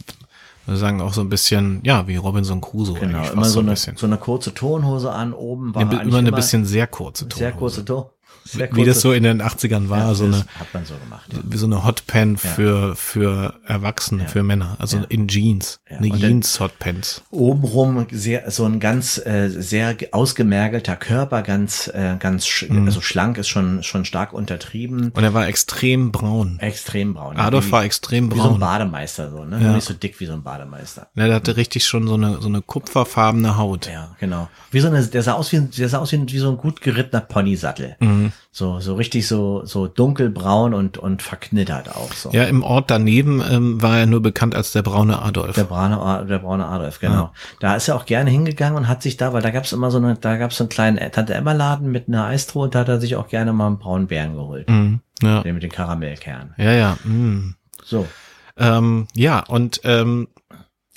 [0.67, 2.99] sagen auch so ein bisschen, ja, wie Robinson Crusoe.
[2.99, 3.97] Genau, immer so ein eine, bisschen.
[3.97, 7.51] so eine kurze Tonhose an, oben war Ja, er immer eine bisschen sehr kurze sehr
[7.53, 7.59] Tonhose.
[7.59, 8.05] kurze Ton.
[8.73, 11.33] Wie das so in den 80ern war, ja, so eine, hat man so gemacht.
[11.33, 11.39] Ja.
[11.45, 15.81] wie so eine Hotpan für, für Erwachsene, für Männer, also in Jeans.
[15.89, 17.23] Eine Jeans Hotpants.
[17.31, 22.87] Obenrum sehr so ein ganz äh, sehr ge- ausgemergelter Körper, ganz äh, ganz sch Mhm.
[22.87, 26.59] also schlank ist schon schon stark untertrieben, Und er war extrem braun.
[26.61, 27.37] extrem braun.
[27.37, 28.61] Adolf war extrem wie so ein braun.
[28.61, 29.61] Bademeister so, ne?
[29.63, 29.73] Ja.
[29.73, 31.09] Nicht so dick wie so ein Bademeister.
[31.15, 33.87] Ja, der hatte richtig schon so eine, so eine kupferfarbene Haut.
[33.93, 34.49] Ja, genau.
[34.71, 36.57] Wie so eine, der sah aus wie, ein- der sah aus wie, wie so ein
[36.57, 37.97] gut gerittener Ponysattel.
[38.01, 38.32] Mhm.
[38.51, 42.31] So, so richtig so, so dunkelbraun und, und verknittert auch so.
[42.33, 45.55] Ja, im Ort daneben ähm, war er nur bekannt als der braune Adolf.
[45.55, 47.33] Der braune, der braune Adolf, genau.
[47.61, 49.99] Da ist er auch gerne hingegangen und hat sich da, weil da gab's immer so
[49.99, 52.89] eine, da gab's so einen kleinen Tante Emma Laden mit einer Eistruhe und da hat
[52.89, 54.69] er sich auch gerne mal einen braunen Bären geholt.
[54.69, 55.01] Mhm.
[55.23, 56.55] Ja, Den mit den Karamellkernen.
[56.59, 56.99] ja, ja.
[57.05, 57.55] Mhm.
[57.85, 58.07] So.
[58.57, 60.29] Ähm, ja, und ähm,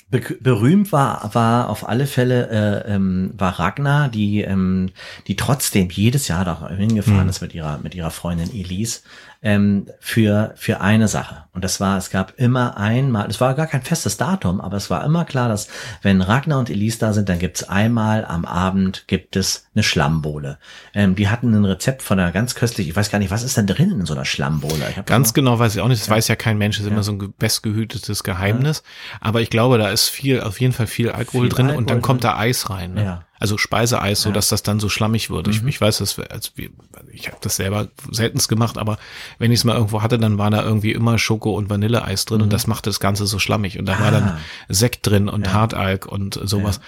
[0.08, 4.90] Be berühmt war, war auf alle Fälle, äh, ähm, war Ragnar, die, ähm,
[5.26, 9.00] die trotzdem jedes Jahr da hingefahren ist mit ihrer, mit ihrer Freundin Elise,
[9.46, 11.44] ähm, für, für eine Sache.
[11.52, 14.90] Und das war, es gab immer einmal, es war gar kein festes Datum, aber es
[14.90, 15.68] war immer klar, dass
[16.02, 20.58] wenn Ragnar und Elise da sind, dann gibt's einmal am Abend gibt es eine Schlammbohle.
[20.94, 23.56] Ähm, die hatten ein Rezept von einer ganz köstlich, ich weiß gar nicht, was ist
[23.56, 24.24] denn drin in so einer
[24.96, 27.04] hab ganz genau weiß ich auch nicht, das weiß ja kein Mensch, das ist immer
[27.04, 28.82] so ein ge- bestgehütetes Geheimnis.
[29.20, 31.86] Aber ich glaube, da ist viel, auf jeden Fall viel Alkohol Viel drin und Alkohol
[31.86, 32.94] dann kommt da Eis rein.
[32.94, 33.04] Ne?
[33.04, 33.22] Ja.
[33.38, 35.48] Also Speiseeis, so dass das dann so schlammig wird.
[35.48, 36.70] Ich, ich weiß, das, als wir,
[37.12, 38.98] ich habe das selber seltenst gemacht, aber
[39.38, 42.40] wenn ich es mal irgendwo hatte, dann war da irgendwie immer Schoko und Vanilleeis drin
[42.42, 43.78] und das machte das Ganze so schlammig.
[43.78, 44.38] Und da war dann Ah.
[44.68, 46.80] Sekt drin und Hartalk und sowas.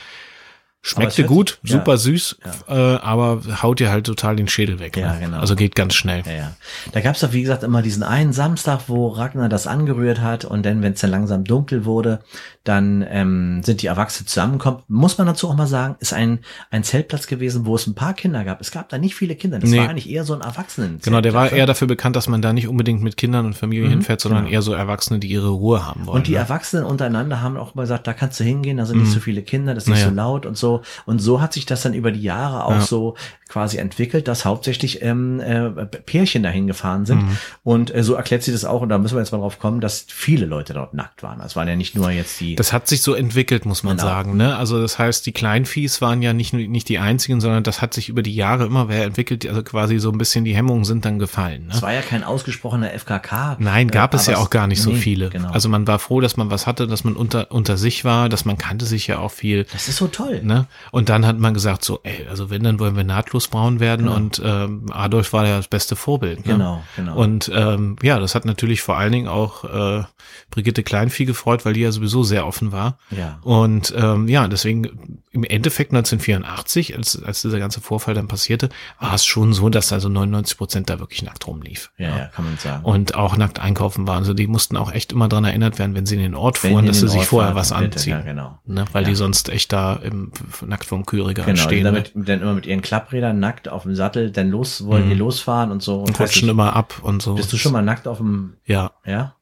[0.80, 1.78] Schmeckte gut, sich- ja.
[1.78, 2.38] super süß,
[2.68, 4.96] äh, aber haut dir halt total den Schädel weg.
[4.96, 5.20] Ja, ne?
[5.20, 5.38] genau.
[5.40, 6.22] Also geht ganz schnell.
[6.24, 6.52] Ja, ja.
[6.92, 10.64] Da gab's doch, wie gesagt, immer diesen einen Samstag, wo Ragnar das angerührt hat und
[10.64, 12.20] dann, wenn es dann langsam dunkel wurde,
[12.62, 14.82] dann ähm, sind die Erwachsenen zusammengekommen.
[14.88, 18.14] Muss man dazu auch mal sagen, ist ein, ein Zeltplatz gewesen, wo es ein paar
[18.14, 18.60] Kinder gab.
[18.60, 19.58] Es gab da nicht viele Kinder.
[19.58, 19.78] Das Nee.
[19.78, 21.00] war eigentlich eher so ein Erwachsenen.
[21.02, 23.88] Genau, der war eher dafür bekannt, dass man da nicht unbedingt mit Kindern und Familie
[23.88, 26.08] hinfährt, sondern eher so Erwachsene, die ihre Ruhe haben wollen.
[26.08, 26.14] Mhm.
[26.18, 26.38] Und die ne?
[26.38, 29.42] Erwachsenen untereinander haben auch mal gesagt, da kannst du hingehen, da sind nicht so viele
[29.42, 30.14] Kinder, das ist nicht Mhm.
[30.14, 30.26] Naja.
[30.26, 30.67] so laut und so.
[31.06, 32.80] Und so hat sich das dann über die Jahre auch Ja.
[32.80, 33.16] so
[33.48, 37.22] quasi entwickelt, dass hauptsächlich ähm, äh, Pärchen dahin gefahren sind.
[37.22, 37.36] Mhm.
[37.64, 39.80] Und äh, so erklärt sie das auch, und da müssen wir jetzt mal drauf kommen,
[39.80, 41.40] dass viele Leute dort nackt waren.
[41.40, 42.56] Es waren ja nicht nur jetzt die.
[42.56, 44.08] Das hat sich so entwickelt, muss man Genau.
[44.08, 44.36] sagen.
[44.36, 44.54] Ne?
[44.56, 48.10] Also das heißt, die Kleinviehs waren ja nicht, nicht die einzigen, sondern das hat sich
[48.10, 49.46] über die Jahre immer mehr entwickelt.
[49.48, 51.68] Also quasi so ein bisschen die Hemmungen sind dann gefallen.
[51.68, 51.72] Ne?
[51.72, 53.56] es war ja kein ausgesprochener FKK.
[53.60, 55.30] Nein, gab äh, es ja auch gar nicht so nee, viele.
[55.30, 55.50] Genau.
[55.50, 58.44] Also man war froh, dass man was hatte, dass man unter, unter sich war, dass
[58.44, 59.64] man kannte sich ja auch viel.
[59.72, 60.42] das ist so toll.
[60.42, 60.57] Ne?
[60.90, 64.08] Und dann hat man gesagt, so, ey, also wenn, dann wollen wir nahtlos braun werden
[64.08, 66.46] und ähm, Adolf war ja das beste Vorbild.
[66.46, 66.52] Ne?
[66.54, 67.16] Genau, genau.
[67.16, 70.04] Und ähm, ja, das hat natürlich vor allen Dingen auch äh,
[70.50, 72.98] Brigitte Kleinvieh gefreut, weil die ja sowieso sehr offen war.
[73.10, 73.38] Ja.
[73.42, 78.68] Und ähm, ja, deswegen im Endeffekt 1984, als, als dieser ganze Vorfall dann passierte,
[78.98, 81.90] war es schon so, dass also 99 Prozent da wirklich nackt rumlief.
[81.98, 82.84] Ja, ja, kann man sagen.
[82.84, 84.18] Und auch nackt einkaufen waren.
[84.18, 86.72] Also die mussten auch echt immer dran erinnert werden, wenn sie in den Ort Wenn
[86.72, 88.12] fuhren, dass sie sich Ort vorher was anziehen.
[88.12, 88.58] ja, genau.
[88.66, 88.84] Ne?
[88.92, 89.10] Weil Ja.
[89.10, 90.32] die sonst echt da im,
[90.66, 91.78] nackt vorm Kühlregal Genau, stehen.
[91.84, 91.84] ne?
[91.84, 95.70] damit, dann immer mit ihren Klapprädern nackt auf dem Sattel, dann los, wollen die losfahren
[95.70, 96.00] und so.
[96.02, 97.34] und ich, immer ab und so.
[97.34, 98.92] Bist du schon mal nackt auf dem, Ja.
[99.04, 99.34] ja?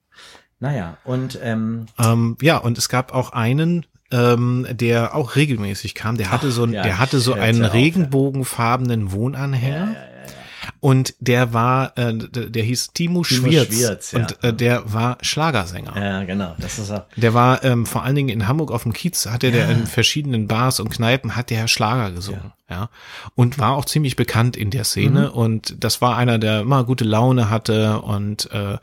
[0.58, 6.16] Naja, und ähm, Ähm, ja, und es gab auch einen, ähm, der auch regelmäßig kam.
[6.16, 7.80] Der hatte so, ein, ja, der hatte so einen ja auf, ja.
[7.80, 9.94] regenbogenfarbenen Wohnanhänger.
[10.80, 13.66] Und der war, äh, der, hieß Timo, Timo Schwierz.
[13.74, 14.18] Schwierz, ja.
[14.20, 15.96] Und äh, der war Schlagersänger.
[15.96, 17.06] ja, genau, das ist er.
[17.16, 20.46] Der war ähm, vor allen Dingen in Hamburg auf dem Kiez, hatte der in verschiedenen
[20.48, 22.88] Bars und Kneipen, hat der Schlager gesungen, ja.
[23.34, 25.38] Und war auch ziemlich bekannt in der Szene Mhm.
[25.38, 28.78] und das war einer, der immer gute Laune hatte und äh,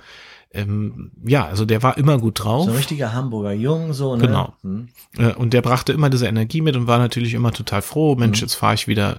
[0.53, 2.65] ähm, ja, also der war immer gut drauf.
[2.65, 4.27] So ein richtiger Hamburger Jung, so, ne?
[4.27, 4.53] Genau.
[4.61, 4.89] Hm.
[5.17, 8.15] Äh, Und der brachte immer diese Energie mit und war natürlich immer total froh.
[8.15, 8.45] Mensch, Mhm.
[8.45, 9.17] jetzt fahre ich wieder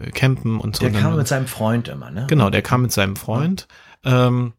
[0.00, 0.88] äh, campen und so.
[0.88, 2.26] Der kam mit seinem Freund immer, ne?
[2.28, 3.68] genau, der kam mit seinem Freund.
[4.04, 4.54] Ähm,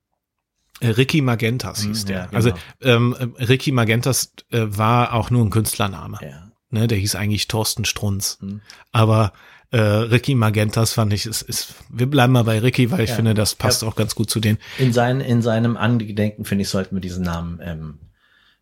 [0.79, 2.17] äh, Ricky Magentas hieß Mhm, der.
[2.17, 2.35] ja, genau.
[2.37, 6.17] Also ähm, äh, Ricky Magentas äh, war auch nur ein Künstlername.
[6.21, 6.51] Ja.
[6.69, 8.37] Ne, der hieß eigentlich Thorsten Strunz.
[8.41, 8.61] Mhm.
[8.91, 9.33] Aber
[9.71, 13.15] Äh, Ricky Magentas fand ich, ist, ist, wir bleiben mal bei Ricky, weil ich Ja.
[13.15, 13.87] finde, das passt Ja.
[13.87, 14.57] auch ganz gut zu denen.
[14.77, 17.99] In, sein, in seinem Angedenken, finde ich, sollten wir diesen Namen ähm,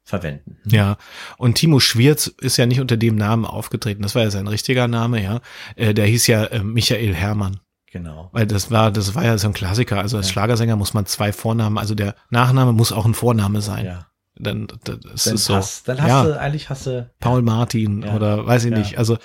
[0.04, 0.58] verwenden.
[0.66, 0.98] Ja,
[1.38, 4.02] und Timo Schwierz ist ja nicht unter dem Namen aufgetreten.
[4.04, 5.42] Das war ja sein richtiger Name, ja.
[5.76, 7.60] Äh, der hieß ja äh, Michael Hermann.
[7.92, 8.30] Genau.
[8.32, 9.98] Weil das war, das war ja so ein Klassiker.
[10.00, 13.86] Also als Schlagersänger muss man zwei Vornamen, also der Nachname muss auch ein Vorname sein.
[13.86, 14.06] Ja.
[14.42, 15.54] Dann, das Dann, ist so.
[15.54, 18.16] passt, dann hast ja, du, eigentlich hast du, Paul Martin Ja.
[18.16, 18.78] oder weiß ich Ja.
[18.78, 18.98] nicht.
[18.98, 19.18] Also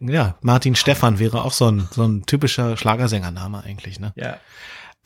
[0.00, 4.12] ja, Martin Stefan wäre auch so ein, so ein typischer Schlagersängername eigentlich, ne?
[4.16, 4.38] ja,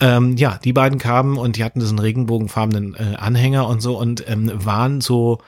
[0.01, 4.29] Ähm, ja, die beiden kamen und die hatten diesen regenbogenfarbenen äh, Anhänger und so und
[4.29, 5.38] ähm, waren so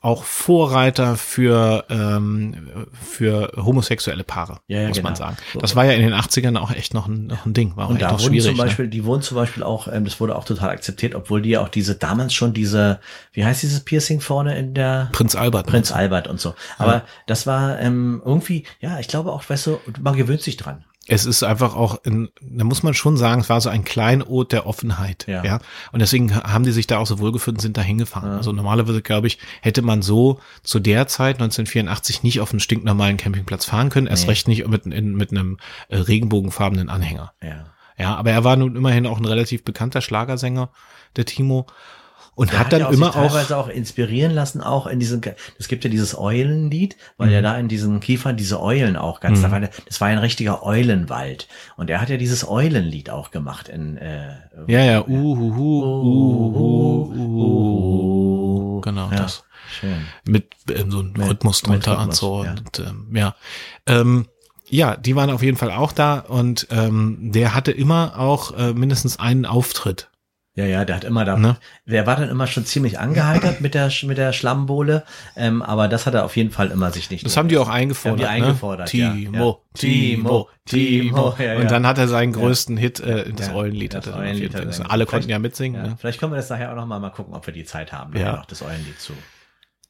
[0.00, 5.26] auch Vorreiter für ähm, für homosexuelle Paare, Ja, ja, muss man genau.
[5.26, 5.36] sagen.
[5.52, 5.58] So.
[5.60, 7.90] Das war ja in den 80ern auch echt noch ein, noch ein Ding, war auch
[7.90, 8.44] Und echt da noch schwierig.
[8.44, 8.90] zum Beispiel, ne?
[8.90, 11.68] die wurden zum Beispiel auch, ähm, das wurde auch total akzeptiert, obwohl die ja auch
[11.68, 13.00] diese, damals schon diese,
[13.32, 15.66] wie heißt dieses Piercing vorne in der Prinz Albert.
[15.66, 16.54] Prinz Albert und so.
[16.78, 20.84] Aber das war ähm, irgendwie, ja, ich glaube auch, weißt du, man gewöhnt sich dran.
[21.08, 24.52] Es ist einfach auch, in, da muss man schon sagen, es war so ein Kleinod
[24.52, 25.26] der Offenheit.
[25.28, 25.44] Ja.
[25.44, 25.60] Ja.
[25.92, 28.30] Und deswegen haben die sich da auch so wohlgefühlt und sind da hingefahren.
[28.32, 33.16] Also normalerweise, glaube ich, hätte man so zu der Zeit, 1984, nicht auf einen stinknormalen
[33.16, 34.30] Campingplatz fahren können, erst Nee.
[34.30, 37.32] recht nicht mit, in, mit einem äh, regenbogenfarbenen Anhänger.
[37.42, 37.66] Ja.
[37.98, 40.70] Ja, aber er war nun immerhin auch ein relativ bekannter Schlagersänger,
[41.16, 41.66] der Timo.
[42.36, 45.00] Und Der hat dann ja auch immer sich auch, teilweise auch inspirieren lassen, auch in
[45.00, 45.22] diesem,
[45.58, 47.32] es gibt ja dieses Eulenlied, weil Mhm.
[47.32, 50.62] ja da in diesen Kiefern diese Eulen auch ganz, da eine, das war ein richtiger
[50.62, 51.48] Eulenwald.
[51.78, 54.34] Und er hat ja dieses Eulenlied auch gemacht in, äh,
[54.68, 59.44] ja, ja, uhuhu, uhuhu, uhuhu, genau, Ja, das.
[59.80, 60.06] Schön.
[60.24, 62.44] mit ähm, so einem Rhythmus drunter und so.
[62.44, 62.52] ja.
[62.52, 63.34] Und ähm, ja.
[63.86, 64.26] Ähm,
[64.68, 68.72] ja, die waren auf jeden Fall auch da und ähm, der hatte immer auch äh,
[68.72, 70.08] mindestens einen Auftritt.
[70.56, 71.58] Ja, ja, der hat immer da, Ne?
[71.84, 75.04] der war dann immer schon ziemlich angeheitert mit der, mit der Schlammbohle,
[75.36, 77.26] ähm, aber das hat er auf jeden Fall immer sich nicht.
[77.26, 78.26] Das haben die auch eingefordert.
[78.26, 79.00] Haben die eingefordert, ne?
[79.00, 79.12] ja.
[79.12, 79.78] Timo, Ja.
[79.78, 81.34] Timo, Timo.
[81.38, 81.60] ja, ja.
[81.60, 83.92] Und dann hat er seinen größten Hit, äh, das Ja, Eulenlied.
[83.94, 85.80] das Eulenlied Alle konnten vielleicht- ja mitsingen.
[85.84, 85.96] Ja, Ne?
[86.00, 88.14] vielleicht können wir das nachher auch noch mal, mal gucken, ob wir die Zeit haben,
[88.16, 88.20] Ja.
[88.26, 88.36] ja.
[88.36, 89.12] noch das Eulenlied zu.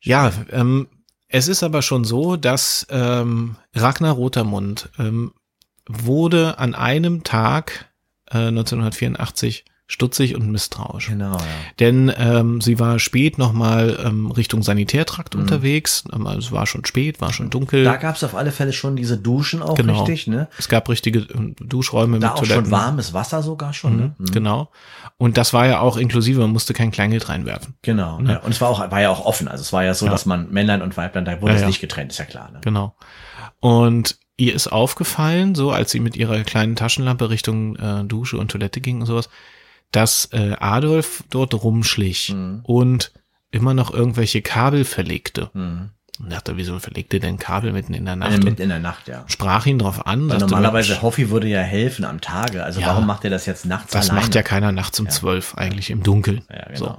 [0.03, 0.89] Ja, ähm,
[1.29, 5.33] es ist aber schon so, dass ähm, Ragnar Rotermund ähm,
[5.89, 7.87] wurde an einem Tag
[8.33, 11.07] äh, 1984 stutzig und misstrauisch.
[11.09, 11.45] Genau, ja.
[11.79, 15.43] Denn ähm, sie war spät nochmal ähm, Richtung Sanitärtrakt Mhm.
[15.43, 16.03] unterwegs.
[16.13, 17.85] Ähm, also es war schon spät, war schon dunkel.
[17.85, 20.01] Da gab's auf alle Fälle schon diese Duschen auch Genau.
[20.03, 20.49] richtig, ne?
[20.59, 22.65] es gab richtige ähm, Duschräume Da mit auch Toiletten.
[22.65, 24.15] schon warmes Wasser sogar schon, Mhm, ne?
[24.19, 24.25] Mhm.
[24.33, 24.71] Genau.
[25.19, 27.75] Und das war ja auch inklusive, man musste kein Kleingeld reinwerfen.
[27.83, 28.21] Genau.
[28.23, 28.39] Ja.
[28.39, 29.47] Und es war auch, war ja auch offen.
[29.47, 30.11] Also es war ja so, Ja.
[30.11, 32.61] dass man Männlein und Weiblein, da wurde es nicht getrennt, ist ja klar, ne?
[32.63, 32.97] Genau.
[33.61, 38.51] Und ihr ist aufgefallen, so als sie mit ihrer kleinen Taschenlampe Richtung äh, Dusche und
[38.51, 39.29] Toilette ging und sowas,
[39.97, 42.61] dass äh, Adolf dort rumschlich Mhm.
[42.65, 43.13] und
[43.51, 45.51] immer noch irgendwelche Kabel verlegte.
[45.55, 45.91] Mhm.
[46.19, 48.31] Und dachte, wieso verlegte denn Kabel mitten in der Nacht?
[48.33, 49.25] Also mitten in der Nacht, ja.
[49.27, 50.29] sprach ihn drauf an.
[50.31, 52.65] Weil normalerweise Mensch, Hoffi würde ja helfen am Tage.
[52.65, 52.87] Also Ja.
[52.89, 54.25] warum macht er das jetzt nachts das alleine?
[54.25, 55.13] macht ja keiner nachts um Ja.
[55.13, 56.43] zwölf eigentlich im Dunkeln.
[56.51, 56.79] Ja, genau.
[56.79, 56.99] So.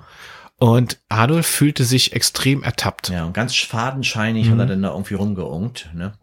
[0.59, 3.09] Und Adolf fühlte sich extrem ertappt.
[3.09, 4.51] Ja, und ganz fadenscheinig Mhm.
[4.53, 6.13] hat er dann da irgendwie rumgeungt, ne?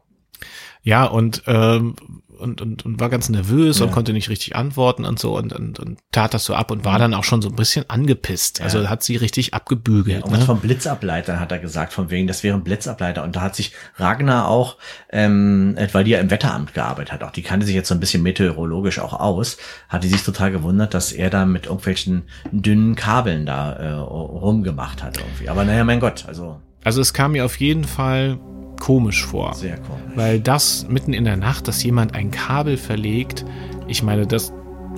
[0.82, 1.96] Ja, und, ähm,
[2.44, 3.92] und, und, und war ganz nervös und Ja.
[3.94, 6.98] konnte nicht richtig antworten und so und, und, und tat das so ab und war
[6.98, 8.58] dann auch schon so ein bisschen angepisst.
[8.58, 8.66] Ja.
[8.66, 10.22] Also hat sie richtig abgebügelt.
[10.24, 10.44] Und was ne?
[10.44, 13.24] von Blitzableitern hat er gesagt, von wegen, das wären Blitzableiter.
[13.24, 14.76] Und da hat sich Ragnar auch,
[15.10, 18.00] ähm, weil die ja im Wetteramt gearbeitet hat, auch die kannte sich jetzt so ein
[18.00, 19.56] bisschen meteorologisch auch aus,
[19.88, 25.02] hat die sich total gewundert, dass er da mit irgendwelchen dünnen Kabeln da äh, rumgemacht
[25.02, 25.48] hat irgendwie.
[25.48, 28.38] Aber naja, mein Gott, also Also es kam mir auf jeden Fall
[28.80, 29.54] komisch vor.
[29.54, 30.02] sehr komisch.
[30.14, 33.44] Weil das mitten in der Nacht, dass jemand ein Kabel verlegt,
[33.86, 34.52] ich meine, das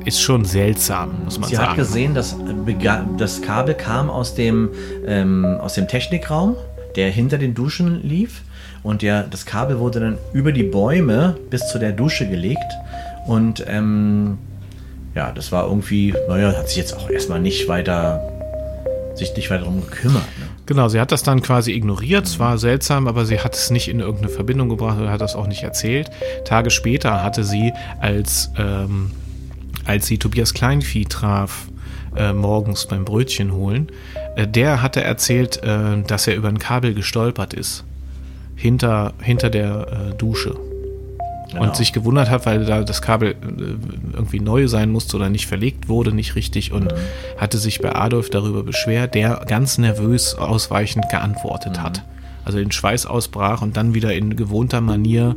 [0.04, 1.70] ist schon seltsam, muss man Sie sagen.
[1.70, 2.36] hat gesehen, dass
[3.18, 4.70] das Kabel kam aus dem,
[5.06, 6.56] ähm, aus dem Technikraum,
[6.94, 8.42] der hinter den Duschen lief.
[8.82, 12.72] Und der, das Kabel wurde dann über die Bäume bis zu der Dusche gelegt.
[13.26, 14.38] Und ähm,
[15.16, 18.22] ja, das war irgendwie, naja, hat sich jetzt auch erstmal nicht weiter,
[19.14, 20.22] sich nicht weiter darum gekümmert.
[20.38, 20.45] Ne?
[20.66, 22.26] Genau, sie hat das dann quasi ignoriert.
[22.26, 25.36] Es war seltsam, aber sie hat es nicht in irgendeine Verbindung gebracht oder hat das
[25.36, 26.10] auch nicht erzählt.
[26.44, 29.12] Tage später hatte sie, als, ähm,
[29.84, 31.68] als sie Tobias Kleinvieh traf,
[32.16, 33.88] äh, morgens beim Brötchen holen,
[34.34, 37.84] äh, der hatte erzählt, äh, dass er über ein Kabel gestolpert ist.
[38.56, 40.56] Hinter, hinter der äh, Dusche.
[41.48, 41.62] Genau.
[41.62, 45.46] Und sich gewundert hat, weil da das Kabel äh, irgendwie neu sein musste oder nicht
[45.46, 46.92] verlegt wurde, nicht richtig und
[47.38, 52.02] hatte sich bei Adolf darüber beschwert, der ganz nervös ausweichend geantwortet hat.
[52.44, 55.34] Also in Schweiß ausbrach und dann wieder in gewohnter Manier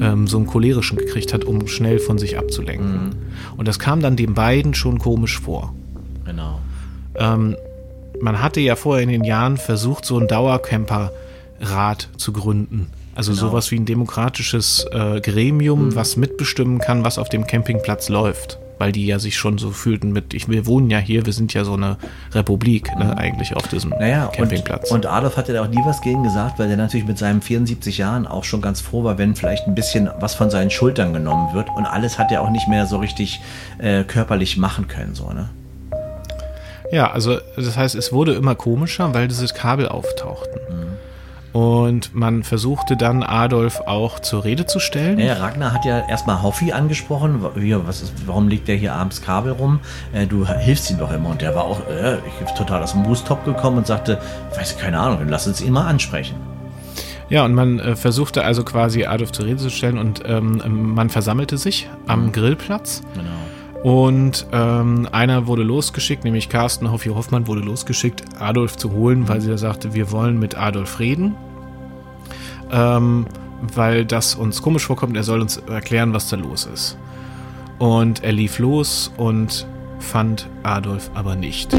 [0.00, 3.16] ähm, so einen cholerischen gekriegt hat, um schnell von sich abzulenken.
[3.56, 5.74] Und das kam dann den beiden schon komisch vor.
[6.24, 6.60] Genau.
[7.16, 7.56] Ähm,
[8.20, 12.86] man hatte ja vorher in den Jahren versucht, so einen Dauercamper-Rat zu gründen.
[13.14, 13.48] Also Genau.
[13.48, 18.58] sowas wie ein demokratisches äh, Gremium, was mitbestimmen kann, was auf dem Campingplatz läuft.
[18.78, 21.54] Weil die ja sich schon so fühlten mit, ich, wir wohnen ja hier, wir sind
[21.54, 21.98] ja so eine
[22.32, 24.90] Republik, ne, eigentlich auf diesem Naja, Campingplatz.
[24.90, 27.42] Und, und Adolf hatte da auch nie was gegen gesagt, weil er natürlich mit seinen
[27.42, 31.12] 74 Jahren auch schon ganz froh war, wenn vielleicht ein bisschen was von seinen Schultern
[31.12, 31.68] genommen wird.
[31.76, 33.40] Und alles hat er auch nicht mehr so richtig
[33.78, 35.48] äh, körperlich machen können, so, ne?
[36.90, 40.60] Ja, also das heißt, es wurde immer komischer, weil diese Kabel auftauchten.
[40.70, 40.82] Mhm.
[41.52, 45.18] Und man versuchte dann Adolf auch zur Rede zu stellen.
[45.18, 47.44] Naja, Ragnar hat ja erstmal Hoffi angesprochen.
[47.54, 49.80] Wie, was ist, warum liegt der hier abends Kabel rum?
[50.14, 51.30] Äh, du hilfst ihm doch immer.
[51.30, 54.18] Und der war auch äh, ich bin total aus dem Moostop gekommen und sagte,
[54.56, 56.36] weiß keine Ahnung, dann lass uns ihn mal ansprechen.
[57.28, 61.10] Ja, und man äh, versuchte also quasi Adolf zur Rede zu stellen und ähm, man
[61.10, 63.02] versammelte sich am Grillplatz.
[63.14, 63.30] Genau.
[63.82, 69.40] Und ähm, einer wurde losgeschickt, nämlich Carsten Hoffi Hoffmann wurde losgeschickt, Adolf zu holen, weil
[69.40, 71.34] sie sagte, wir wollen mit Adolf reden.
[72.70, 73.26] Ähm,
[73.74, 76.96] weil das uns komisch vorkommt, er soll uns erklären, was da los ist.
[77.78, 79.66] Und er lief los und
[79.98, 81.76] fand Adolf aber nicht.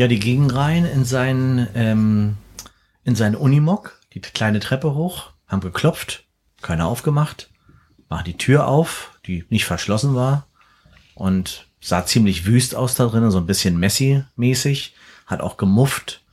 [0.00, 2.38] Ja, die gingen rein in seinen, ähm,
[3.04, 6.24] in seinen Unimog, die kleine Treppe hoch, haben geklopft,
[6.62, 7.50] keiner aufgemacht,
[8.08, 10.46] machen die Tür auf, die nicht verschlossen war
[11.14, 14.94] und sah ziemlich wüst aus da drinnen, so ein bisschen Messi-mäßig,
[15.26, 16.24] hat auch gemufft.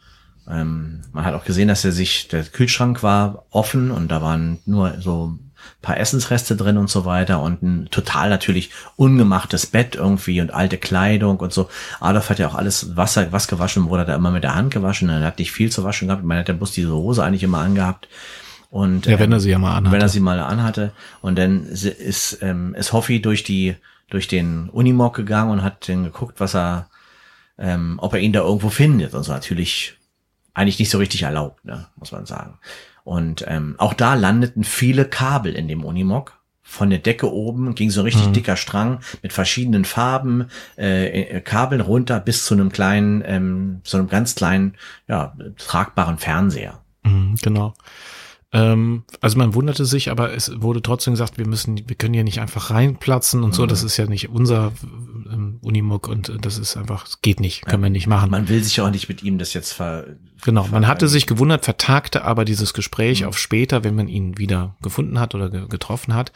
[0.47, 4.59] Ähm, man hat auch gesehen, dass er sich, der Kühlschrank war offen und da waren
[4.65, 5.37] nur so
[5.81, 10.77] paar Essensreste drin und so weiter und ein total natürlich ungemachtes Bett irgendwie und alte
[10.77, 11.69] Kleidung und so.
[11.99, 14.73] Adolf hat ja auch alles Wasser, was gewaschen wurde, hat er immer mit der Hand
[14.73, 15.09] gewaschen.
[15.09, 16.23] Er hat nicht viel zu waschen gehabt.
[16.23, 18.07] Man hat ja bloß diese Hose eigentlich immer angehabt.
[18.69, 19.91] Und, Ja, wenn er sie ja mal anhatte.
[19.93, 20.91] Wenn er sie mal anhatte.
[21.21, 23.75] Und dann ist, ähm, ist Hoffi durch die,
[24.09, 26.89] durch den Unimog gegangen und hat dann geguckt, was er,
[27.57, 29.13] ähm, ob er ihn da irgendwo findet.
[29.13, 29.97] Und so natürlich
[30.53, 32.57] eigentlich nicht so richtig erlaubt, ne, muss man sagen.
[33.07, 36.33] Und ähm, auch da landeten viele Kabel in dem Unimog.
[36.61, 41.39] Von der Decke oben ging so ein richtig dicker Strang mit verschiedenen Farben, äh, äh,
[41.39, 44.75] Kabeln runter bis zu einem kleinen, ähm, so einem ganz kleinen,
[45.07, 46.81] ja, tragbaren Fernseher.
[47.03, 47.73] Mhm, genau.
[48.57, 52.23] Ähm, also man wunderte sich, aber es wurde trotzdem gesagt, wir müssen, wir können hier
[52.23, 53.67] nicht einfach reinplatzen und so.
[53.67, 54.71] Das ist ja nicht unser
[55.31, 58.31] ähm, Unimog und das ist einfach, es geht nicht, können wir nicht machen.
[58.31, 60.07] Man will sich auch nicht mit ihm das jetzt ver...
[60.43, 64.75] Genau, man hatte sich gewundert, vertagte aber dieses Gespräch auf später, wenn man ihn wieder
[64.81, 66.31] gefunden hat oder ge getroffen hat.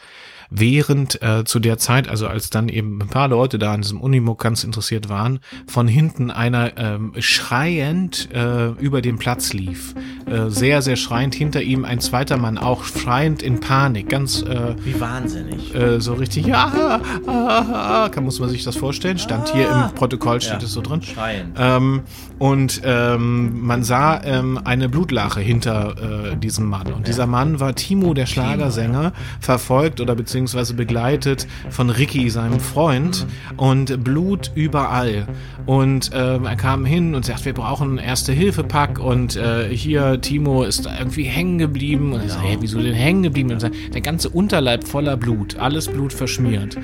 [0.54, 4.00] Während äh, zu der Zeit, also als dann eben ein paar Leute da an diesem
[4.02, 9.94] Unimog ganz interessiert waren, von hinten einer ähm, schreiend äh, über den Platz lief.
[10.26, 11.34] Äh, sehr, sehr schreiend.
[11.34, 14.10] Hinter ihm ein zweiter Mann, auch schreiend in Panik.
[14.10, 15.74] Ganz äh, Wie wahnsinnig.
[15.74, 19.18] äh, so richtig, ja, ah, ah, kann, muss man sich das vorstellen?
[19.18, 20.66] Stand hier im Protokoll, steht Ja.
[20.66, 21.00] es so drin.
[21.00, 21.54] Schreien.
[21.56, 22.02] Ähm,
[22.38, 26.92] und ähm, man sah ähm, eine Blutlache hinter äh, diesem Mann.
[26.92, 30.41] Und dieser Mann war Timo, der Schlagersänger, verfolgt oder beziehungsweise
[30.74, 33.26] begleitet von Ricky, seinem Freund,
[33.56, 35.26] und Blut überall.
[35.66, 40.64] Und ähm, er kam hin und sagt, wir brauchen einen Erste-Hilfe-Pack und äh, hier, Timo
[40.64, 42.12] ist da irgendwie hängen geblieben.
[42.12, 43.52] Und ich sage, hey, wieso denn hängen geblieben?
[43.52, 46.76] Und sagt, der ganze Unterleib voller Blut, alles Blut verschmiert.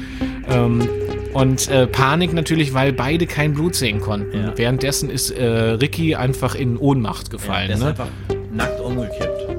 [0.49, 0.89] Ähm,
[1.35, 4.37] und äh, Panik natürlich, weil beide kein Blut sehen konnten.
[4.37, 4.53] Ja.
[4.57, 7.89] Währenddessen ist äh, Ricky einfach in Ohnmacht gefallen der ist ne?
[7.91, 8.09] einfach
[8.53, 9.58] nackt umgekippt.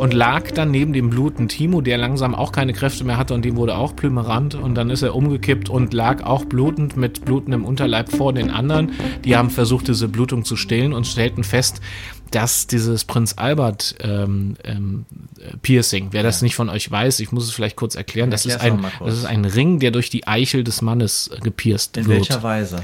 [0.00, 3.44] Und lag dann neben dem blutenden Timo, der langsam auch keine Kräfte mehr hatte und
[3.44, 7.66] dem wurde auch plümerant und dann ist er umgekippt und lag auch blutend mit blutendem
[7.66, 8.92] Unterleib vor den anderen.
[9.26, 11.82] Die haben versucht, diese Blutung zu stillen und stellten fest,
[12.30, 15.04] dass dieses Prinz Albert ähm, ähm,
[15.38, 18.46] äh, Piercing, wer das nicht von euch weiß, ich muss es vielleicht kurz erklären, das
[18.46, 22.06] ist, ein, das ist ein Ring, der durch die Eichel des Mannes äh, gepierst In
[22.06, 22.20] wird.
[22.20, 22.82] welcher Weise?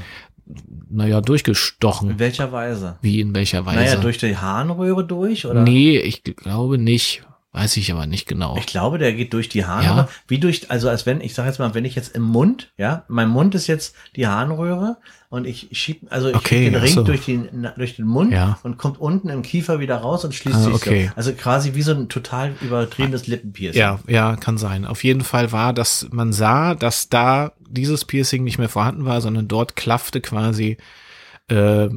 [0.89, 2.11] Naja, durchgestochen.
[2.11, 2.97] In welcher Weise?
[3.01, 3.77] Wie in welcher Weise?
[3.77, 5.63] Naja, durch die Harnröhre durch, oder?
[5.63, 7.23] nee, ich glaube nicht.
[7.57, 8.55] Weiß ich aber nicht genau.
[8.57, 9.97] Ich glaube, der geht durch die Harnröhre.
[9.97, 10.09] Ja.
[10.27, 13.03] Wie durch, also als wenn, ich sage jetzt mal, wenn ich jetzt im Mund, ja,
[13.07, 14.97] mein Mund ist jetzt die Harnröhre
[15.29, 17.03] und ich schieb, also ich Okay, schieb den Ring so.
[17.03, 18.59] durch, den, durch den Mund Ja.
[18.63, 21.05] und kommt unten im Kiefer wieder raus und schließt Ah, sich okay.
[21.07, 21.13] so.
[21.15, 23.79] Also quasi wie so ein total übertriebenes Lippenpiercing.
[23.81, 24.85] Ja, ja, kann sein.
[24.85, 29.19] Auf jeden Fall war, dass man sah, dass da dieses Piercing nicht mehr vorhanden war,
[29.19, 30.77] sondern dort klaffte quasi
[31.49, 31.89] äh,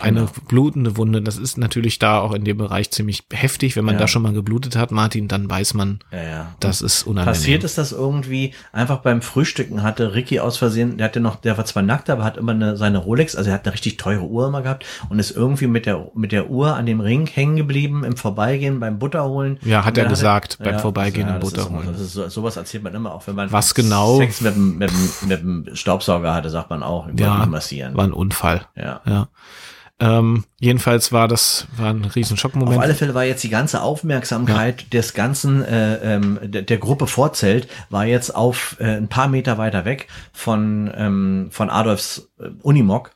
[0.00, 0.30] eine Genau.
[0.48, 1.22] blutende Wunde.
[1.22, 3.76] Das ist natürlich da auch in dem Bereich ziemlich heftig.
[3.76, 4.00] Wenn man Ja.
[4.02, 6.54] da schon mal geblutet hat, Martin, dann weiß man, Ja, ja.
[6.60, 7.34] das ist unangenehm.
[7.34, 11.56] Passiert ist das irgendwie einfach beim Frühstücken hatte Ricky aus Versehen, der hatte noch, der
[11.56, 14.24] war zwar nackt, aber hat immer eine, seine Rolex, also er hat eine richtig teure
[14.24, 17.56] Uhr immer gehabt und ist irgendwie mit der, mit der Uhr an dem Ring hängen
[17.56, 19.58] geblieben im Vorbeigehen beim Butterholen.
[19.62, 21.94] Ja, hat er gesagt, beim Vorbeigehen im Butterholen.
[21.94, 24.90] ist so, sowas erzählt man immer auch, wenn man Was genau- Sex mit, dem- mit,
[24.90, 27.96] dem- mit dem Staubsauger hatte, sagt man auch, über Ja, massieren.
[27.96, 28.66] war ein Unfall.
[28.76, 29.00] ja.
[29.06, 29.28] Ja.
[30.00, 34.92] Ähm, jedenfalls war das war ein riesen Auf alle Fälle war jetzt die ganze Aufmerksamkeit
[34.92, 39.58] des ganzen äh, ähm, der, der Gruppe Vorzelt war jetzt auf äh, ein paar Meter
[39.58, 43.10] weiter weg von ähm, von Adolfs äh, Unimog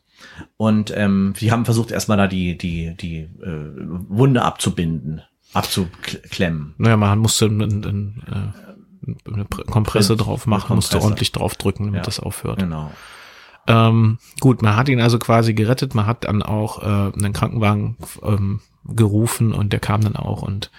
[0.57, 3.29] und ähm, die haben versucht erstmal da die die die äh,
[4.09, 5.23] Wunde abzubinden,
[5.53, 6.75] abzuklemmen.
[6.79, 11.05] Naja, man musste ein, ein, äh, eine Pr- Kompresse drauf machen, musste Kompresse.
[11.05, 12.05] ordentlich drauf drücken, damit Ja.
[12.05, 12.59] das aufhört.
[12.59, 12.91] Genau.
[13.67, 16.87] Ähm, gut, man hat ihn also quasi gerettet, man hat dann auch äh,
[17.17, 20.71] einen Krankenwagen ähm, gerufen und der kam dann auch und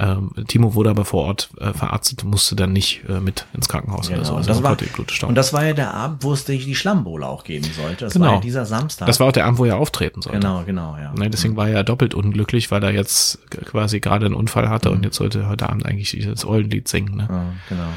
[0.00, 4.06] ähm, Timo wurde aber vor Ort äh, verarztet, musste dann nicht äh, mit ins Krankenhaus
[4.06, 4.28] oder Genau.
[4.28, 4.32] so.
[4.34, 7.26] Und Also das, war, und das war ja der Abend, wo es die, die Schlammbowle
[7.26, 8.04] auch geben sollte.
[8.04, 8.26] Das Genau.
[8.26, 9.06] war ja dieser Samstag.
[9.06, 10.38] das war auch der Abend, wo er auftreten sollte.
[10.38, 11.12] genau, genau, ja.
[11.14, 14.94] Ne, deswegen war er doppelt unglücklich, weil er jetzt quasi gerade einen Unfall hatte Mhm.
[14.98, 17.16] und jetzt sollte heute Abend eigentlich dieses Eulenlied singen.
[17.16, 17.26] Ne?
[17.28, 17.88] Ja, genau.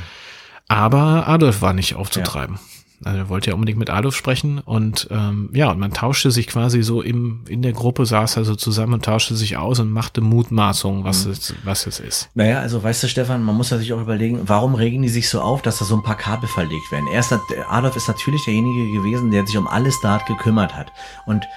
[0.68, 2.58] Aber Adolf war nicht aufzutreiben.
[3.04, 6.48] Also er wollte ja unbedingt mit Adolf sprechen und ähm, ja, und man tauschte sich
[6.48, 10.22] quasi so im, in der Gruppe, saß also zusammen und tauschte sich aus und machte
[10.22, 11.32] Mutmaßungen, was, Mhm.
[11.32, 12.30] es, was es ist.
[12.36, 15.30] Naja, also weißt du, Stefan, man muss ja sich auch überlegen, warum regen die sich
[15.30, 17.08] so auf, dass da so ein paar Kabel verlegt werden.
[17.12, 17.40] Er ist, nat-
[17.70, 20.92] Adolf ist natürlich derjenige gewesen, der sich um alles dort gekümmert hat.
[21.26, 21.48] Und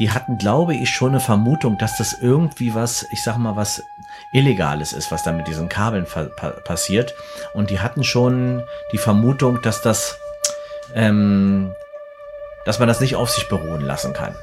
[0.00, 3.82] die hatten, glaube ich, schon eine Vermutung, dass das irgendwie was, ich sag mal, was
[4.32, 7.14] Illegales ist, was da mit diesen Kabeln pa pa passiert.
[7.54, 10.16] Und die hatten schon die Vermutung, dass das,
[10.98, 11.72] ähm,
[12.66, 14.34] dass man das nicht auf sich beruhen lassen kann.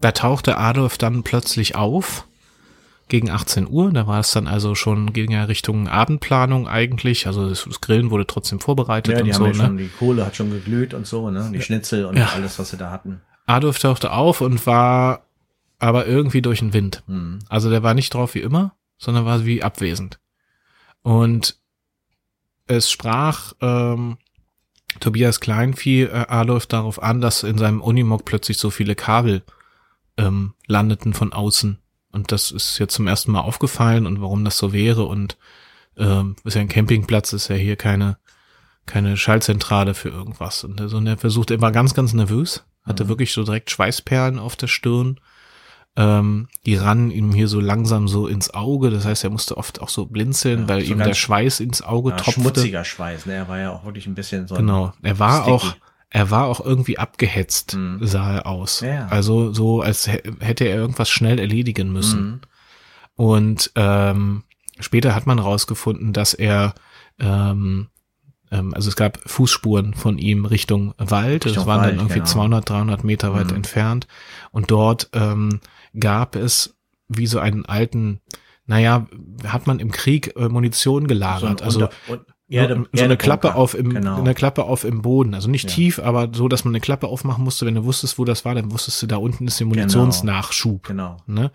[0.00, 2.26] Da tauchte Adolf dann plötzlich auf
[3.08, 3.92] gegen 18 Uhr.
[3.92, 7.26] Da war es dann also schon, ging ja Richtung Abendplanung eigentlich.
[7.28, 9.44] Also das, Grillen wurde trotzdem vorbereitet Ja, die und so.
[9.46, 9.54] ja Ne?
[9.54, 11.50] schon, die Kohle hat schon geglüht und so, ne?
[11.54, 12.30] Die Schnitzel und Ja.
[12.34, 13.20] alles, was sie da hatten.
[13.46, 15.26] Adolf tauchte auf und war
[15.78, 17.02] aber irgendwie durch den Wind.
[17.06, 17.40] Mhm.
[17.48, 20.20] Also der war nicht drauf wie immer, sondern war wie abwesend.
[21.02, 21.58] Und
[22.66, 24.18] es sprach ähm,
[25.00, 29.42] Tobias Kleinvieh äh, Adolf darauf an, dass in seinem Unimog plötzlich so viele Kabel
[30.16, 31.78] ähm, landeten von außen.
[32.12, 35.04] Und das ist jetzt zum ersten Mal aufgefallen und warum das so wäre.
[35.04, 35.36] Und
[35.96, 38.18] ähm, ist ja ein Campingplatz, ist ja hier keine
[38.86, 40.64] keine Schallzentrale für irgendwas.
[40.64, 43.08] Und also, und er versucht, er war ganz, ganz nervös, hatte Mhm.
[43.08, 45.18] wirklich so direkt Schweißperlen auf der Stirn.
[45.94, 48.88] Ähm, die rannen ihm hier so langsam so ins Auge.
[48.90, 51.82] Das heißt, er musste oft auch so blinzeln, Ja, weil so ihm der Schweiß ins
[51.82, 52.40] Auge Ja, tropfte.
[52.40, 53.34] schmutziger Schweiß, ne?
[53.34, 54.54] Er war ja auch wirklich ein bisschen so.
[54.54, 54.94] Genau.
[55.02, 55.50] Er war Sticky.
[55.52, 55.76] auch,
[56.08, 57.98] er war auch irgendwie abgehetzt, Mhm.
[58.06, 58.80] sah er aus.
[58.80, 59.06] Ja.
[59.08, 62.22] Also so, als hä- hätte er irgendwas schnell erledigen müssen.
[62.26, 62.40] Mhm.
[63.14, 64.44] Und ähm,
[64.80, 66.74] später hat man rausgefunden, dass er,
[67.20, 67.88] ähm,
[68.52, 71.44] ähm, also es gab Fußspuren von ihm Richtung Wald.
[71.46, 72.26] Richtung das waren Wald, dann irgendwie genau.
[72.26, 73.56] 200, 300 Meter weit Mhm.
[73.56, 74.06] entfernt.
[74.52, 75.60] Und dort ähm,
[75.98, 76.76] gab es
[77.08, 78.20] wie so einen alten,
[78.66, 79.06] naja,
[79.46, 81.60] hat man im Krieg äh, Munition So, gelagert.
[81.62, 83.16] ein also Unter- Erde- so, so eine Erdebunker.
[83.16, 84.18] Klappe auf im, Genau.
[84.18, 85.32] eine Klappe auf im Boden.
[85.34, 85.74] Also nicht Ja.
[85.74, 87.64] tief, aber so, dass man eine Klappe aufmachen musste.
[87.64, 90.86] Wenn du wusstest, wo das war, dann wusstest du, da unten ist der Munitionsnachschub.
[90.86, 91.16] Genau.
[91.26, 91.50] Ne?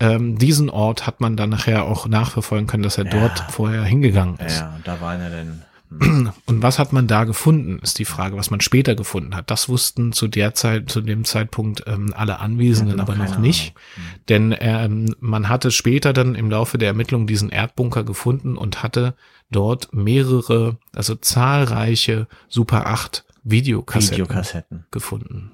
[0.00, 3.10] Ähm, diesen Ort hat man dann nachher auch nachverfolgen können, dass er Ja.
[3.20, 4.60] dort vorher hingegangen ist.
[4.60, 5.62] ja, da war er denn.
[6.46, 9.50] Und was hat man da gefunden, ist die Frage, was man später gefunden hat.
[9.50, 13.74] Das wussten zu der Zeit, zu dem Zeitpunkt ähm, alle Anwesenden aber noch nicht.
[13.74, 14.18] Ahnung.
[14.28, 19.14] Denn ähm, man hatte später dann im Laufe der Ermittlungen diesen Erdbunker gefunden und hatte
[19.50, 24.86] dort mehrere, also zahlreiche Super 8 Videokassetten Videokassetten.
[24.90, 25.50] gefunden.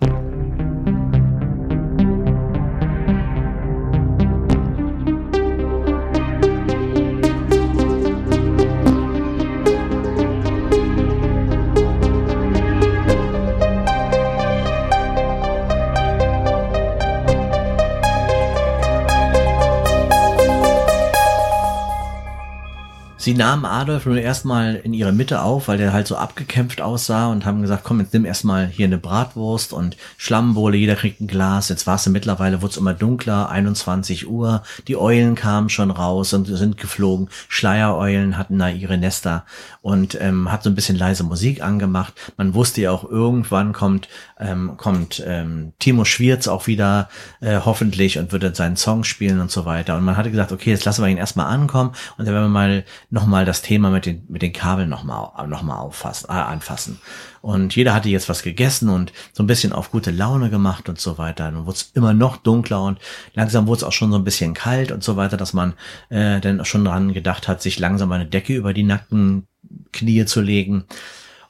[23.29, 27.31] Sie nahmen Adolf nur erstmal in ihre Mitte auf, weil der halt so abgekämpft aussah
[27.31, 31.26] und haben gesagt, komm, jetzt nimm erstmal hier eine Bratwurst und Schlammbohle, jeder kriegt ein
[31.26, 31.68] Glas.
[31.68, 36.33] Jetzt war es mittlerweile, wurde es immer dunkler, 21 Uhr, die Eulen kamen schon raus
[36.33, 37.29] und sind geflogen.
[37.49, 39.45] Schleiereulen hatten da ihre Nester
[39.83, 42.14] und ähm, hat so ein bisschen leise Musik angemacht.
[42.39, 44.09] Man wusste ja auch, irgendwann kommt
[44.41, 47.09] ähm, kommt ähm, Timo Schwierz auch wieder
[47.41, 49.97] äh, hoffentlich und wird dann seinen Song spielen und so weiter.
[49.97, 52.49] Und man hatte gesagt, okay, jetzt lassen wir ihn erstmal ankommen und dann werden wir
[52.49, 56.99] mal nochmal das Thema mit den, mit den Kabeln nochmal noch mal auffassen, äh, anfassen.
[57.41, 61.01] Und jeder hatte jetzt was gegessen und so ein bisschen auf gute Laune gemacht und
[61.01, 61.51] so weiter.
[61.51, 62.99] Dann wurde es immer noch dunkler und
[63.34, 65.74] langsam wurde es auch schon so ein bisschen kalt und so weiter, dass man
[66.09, 69.47] äh, dann schon dran gedacht hat, sich langsam eine Decke über die nackten
[69.93, 70.84] Knie zu legen.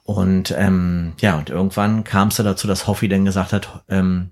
[0.08, 4.30] Und ähm, ja, und irgendwann kam es da dazu, dass Hoffi dann gesagt hat, ähm,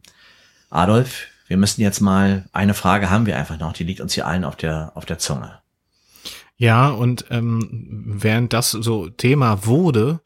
[0.70, 4.26] Adolf, wir müssen jetzt mal, eine Frage haben wir einfach noch, die liegt uns hier
[4.26, 5.58] allen auf der, auf der Zunge.
[6.56, 10.20] Ja, und ähm, während das so Thema wurde,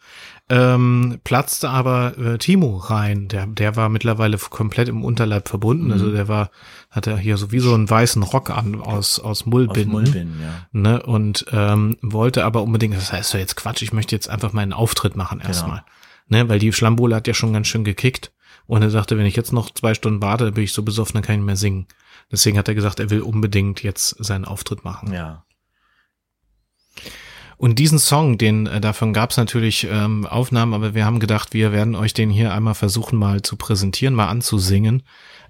[0.50, 3.28] ähm, platzte aber äh, Timo rein.
[3.28, 5.92] Der, der war mittlerweile komplett im Unterleib verbunden.
[5.92, 6.10] Also mhm.
[6.10, 6.50] Also der war,
[6.90, 9.94] hatte hier sowieso einen weißen Rock an aus, aus Mullbinden.
[9.94, 10.66] Aus Mullbinden ja.
[10.72, 14.52] Ne, und ähm, wollte aber unbedingt, das heißt doch jetzt Quatsch, ich möchte jetzt einfach
[14.52, 15.48] meinen Auftritt machen genau.
[15.48, 15.84] erstmal.
[16.28, 16.42] Genau.
[16.42, 18.32] Ne, weil die Schlambole hat ja schon ganz schön gekickt.
[18.66, 21.22] Und er sagte, wenn ich jetzt noch zwei Stunden warte, bin ich so besoffen, dann
[21.22, 21.86] kann ich nicht mehr singen.
[22.32, 25.12] Deswegen hat er gesagt, er will unbedingt jetzt seinen Auftritt machen.
[25.12, 25.44] Ja.
[27.60, 31.52] Und diesen Song, den äh, davon gab es natürlich ähm, Aufnahmen, aber wir haben gedacht,
[31.52, 35.02] wir werden euch den hier einmal versuchen mal zu präsentieren, mal anzusingen.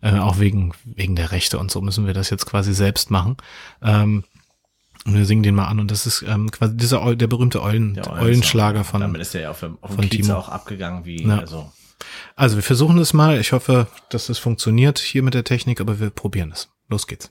[0.03, 3.37] Äh, auch wegen wegen der Rechte und so müssen wir das jetzt quasi selbst machen.
[3.81, 4.25] Ähm,
[5.05, 7.95] und wir singen den mal an und das ist ähm, quasi dieser der berühmte Eulen,
[7.95, 11.23] der Eulenschlager von Damit ist er ja auf dem, auf dem Timo auch abgegangen wie
[11.23, 11.39] ja.
[11.39, 11.71] also.
[12.35, 13.39] Also wir versuchen es mal.
[13.39, 16.71] Ich hoffe, dass es funktioniert hier mit der Technik, aber wir probieren es.
[16.89, 17.31] Los geht's.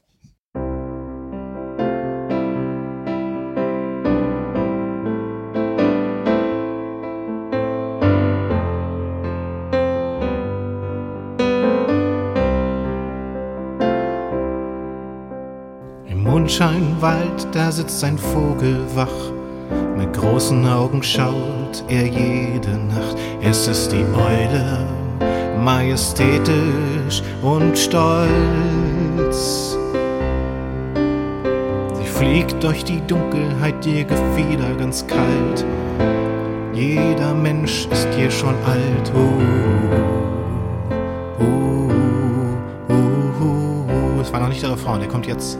[16.50, 19.32] Mondscheinwald, da sitzt ein Vogel wach.
[19.95, 23.18] Mit großen Augen schaut er jede Nacht.
[23.39, 24.88] Es ist die Eule,
[25.64, 28.28] majestätisch und stolz.
[31.93, 35.64] Sie fliegt durch die Dunkelheit, ihr Gefieder ganz kalt.
[36.74, 39.12] Jeder Mensch ist hier schon alt.
[39.14, 39.20] Uh,
[41.43, 41.91] uh,
[42.89, 44.22] uh, uh.
[44.22, 45.60] Es war noch nicht der Refrain, der kommt jetzt.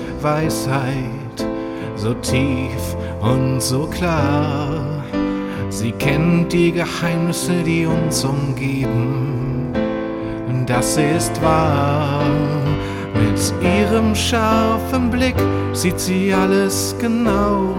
[0.23, 1.45] Weisheit,
[1.95, 5.03] so tief und so klar.
[5.69, 9.73] Sie kennt die Geheimnisse, die uns umgeben.
[10.65, 12.23] Das ist wahr.
[13.13, 15.35] Mit ihrem scharfen Blick
[15.73, 17.75] sieht sie alles genau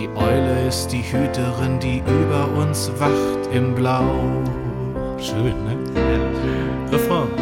[0.00, 4.04] die Eule ist die Hüterin, die über uns wacht im Blau.
[5.18, 5.76] Schön, ne?
[5.94, 6.96] Ja.
[6.96, 7.39] Refrain.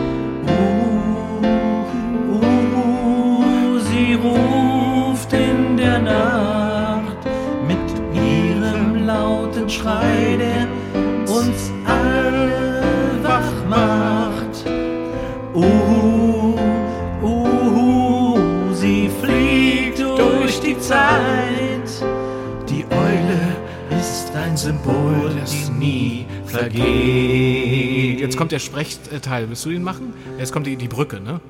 [24.69, 28.21] Symbol, das nie vergeht.
[28.21, 29.49] Jetzt kommt der Sprechteil.
[29.49, 30.12] Willst du ihn machen?
[30.39, 31.41] Jetzt kommt die, die Brücke, ne?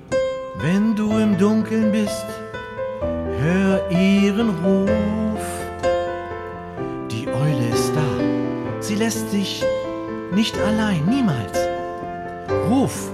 [0.61, 2.27] Wenn du im Dunkeln bist,
[3.41, 5.41] hör ihren Ruf.
[7.11, 8.81] Die Eule ist da.
[8.81, 9.65] Sie lässt dich
[10.33, 11.59] nicht allein, niemals.
[12.71, 13.11] Ruf.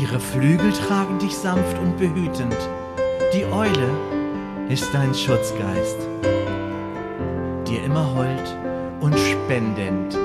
[0.00, 2.56] Ihre Flügel tragen dich sanft und behütend.
[3.34, 3.90] Die Eule
[4.70, 5.98] ist dein Schutzgeist,
[7.80, 8.56] dir immer hold
[9.00, 10.18] und spendend.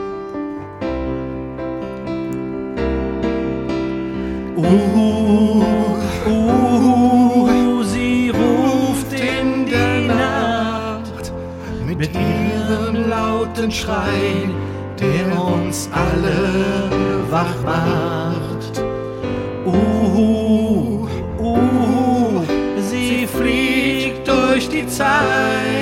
[4.58, 5.64] Uh,
[6.28, 11.34] uh, sie ruft in der Nacht
[11.86, 14.50] mit ihrem lauten Schrei,
[15.00, 16.90] der uns alle
[17.30, 18.82] wach macht.
[19.66, 21.08] Uh,
[21.40, 22.44] uh,
[22.80, 25.75] sie fliegt durch die Zeit.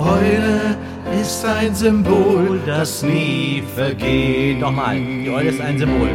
[0.00, 0.78] Die Eule
[1.20, 4.58] ist ein Symbol, das nie vergeht.
[4.58, 6.08] Nochmal, die Eule ist ein Symbol.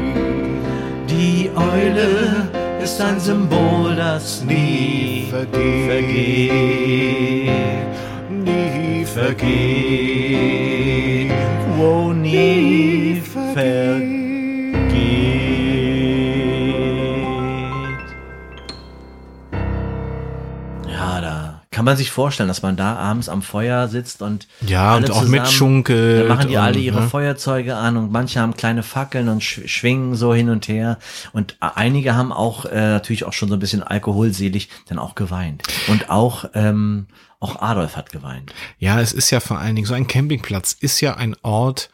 [1.08, 2.48] Die Eule
[2.82, 5.92] ist ein Symbol, das nie vergeht.
[5.92, 7.52] vergeht.
[8.44, 9.46] Nie Vergeht.
[11.78, 14.05] Wo nie vergeht.
[21.86, 25.12] Kann man sich vorstellen, dass man da abends am Feuer sitzt und Ja, alle und
[25.12, 26.22] auch zusammen- mitschunkelt.
[26.22, 27.08] Dann machen die alle und, ihre ne?
[27.08, 30.98] Feuerzeuge an und manche haben kleine Fackeln und sch schwingen so hin und her.
[31.32, 35.62] Und einige haben auch äh, natürlich auch schon so ein bisschen alkoholselig dann auch geweint.
[35.88, 37.06] Und auch, ähm,
[37.40, 38.52] auch Adolf hat geweint.
[38.80, 41.92] Ja, es ist ja vor allen Dingen so ein Campingplatz ist ja ein Ort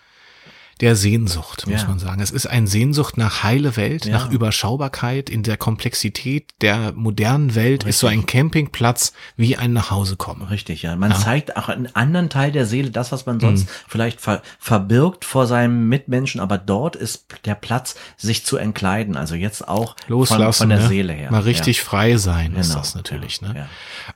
[0.82, 1.88] der Sehnsucht, muss Ja.
[1.88, 2.22] man sagen.
[2.22, 4.14] Es ist ein Sehnsucht nach heile Welt, Ja.
[4.14, 10.48] nach Überschaubarkeit in der Komplexität der modernen Welt ist so ein Campingplatz wie ein Nachhausekommen.
[10.48, 10.96] Richtig, ja.
[10.96, 15.24] Man zeigt auch einen anderen Teil der Seele, das, was man sonst vielleicht ver verbirgt
[15.26, 19.16] vor seinem Mitmenschen, aber dort ist der Platz, sich zu entkleiden.
[19.18, 20.88] Also jetzt auch Loslassen, von, von der ne?
[20.88, 21.32] Seele her.
[21.32, 23.40] mal richtig frei sein ist Genau, das natürlich.
[23.42, 23.60] ja, ne?
[23.60, 23.66] ja.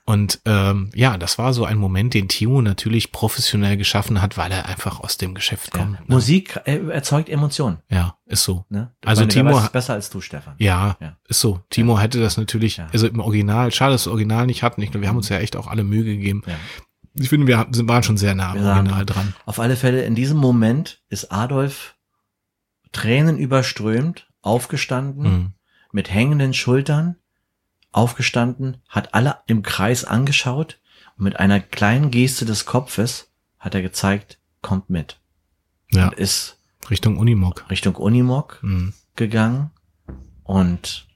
[0.05, 4.51] Und ähm, ja, das war so ein Moment, den Timo natürlich professionell geschaffen hat, weil
[4.51, 5.81] er einfach aus dem Geschäft Ja.
[5.81, 5.91] kommt.
[5.91, 6.05] Ne?
[6.07, 7.77] Musik äh, erzeugt Emotionen.
[7.89, 8.65] Ja, ist so.
[8.69, 8.91] Ne?
[9.05, 10.55] Also Meine, Timo weiß besser als du, Stefan.
[10.57, 11.17] Ja, Ja.
[11.27, 11.59] ist so.
[11.69, 12.87] Timo hätte das natürlich, Ja.
[12.93, 14.81] also im Original, schade, dass das Original nicht hatten.
[14.81, 16.41] Ich glaube, wir haben uns ja echt auch alle Mühe gegeben.
[16.47, 16.55] Ja.
[17.17, 19.33] Ich finde, wir sind- waren schon sehr nah am Wir Original dran.
[19.45, 21.95] Auf alle Fälle, in diesem Moment ist Adolf
[22.91, 25.51] Tränen überströmt, aufgestanden, Mhm.
[25.91, 27.15] mit hängenden Schultern,
[27.91, 30.79] aufgestanden, hat alle im Kreis angeschaut
[31.17, 35.19] und mit einer kleinen Geste des Kopfes hat er gezeigt, kommt mit.
[35.91, 36.57] Ja, Und ist
[36.89, 37.65] Richtung Unimog.
[37.69, 38.93] Richtung Unimog Mhm.
[39.15, 39.71] gegangen
[40.43, 41.07] und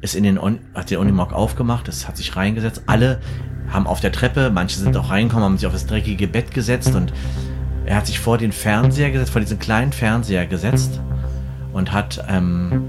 [0.00, 2.82] ist in den Un hat den Unimog aufgemacht, es hat sich reingesetzt.
[2.86, 3.20] Alle
[3.68, 6.94] haben auf der Treppe, manche sind auch reingekommen, haben sich auf das dreckige Bett gesetzt
[6.94, 7.12] und
[7.86, 11.00] er hat sich vor den Fernseher gesetzt, vor diesen kleinen Fernseher gesetzt
[11.72, 12.84] und hat ähm,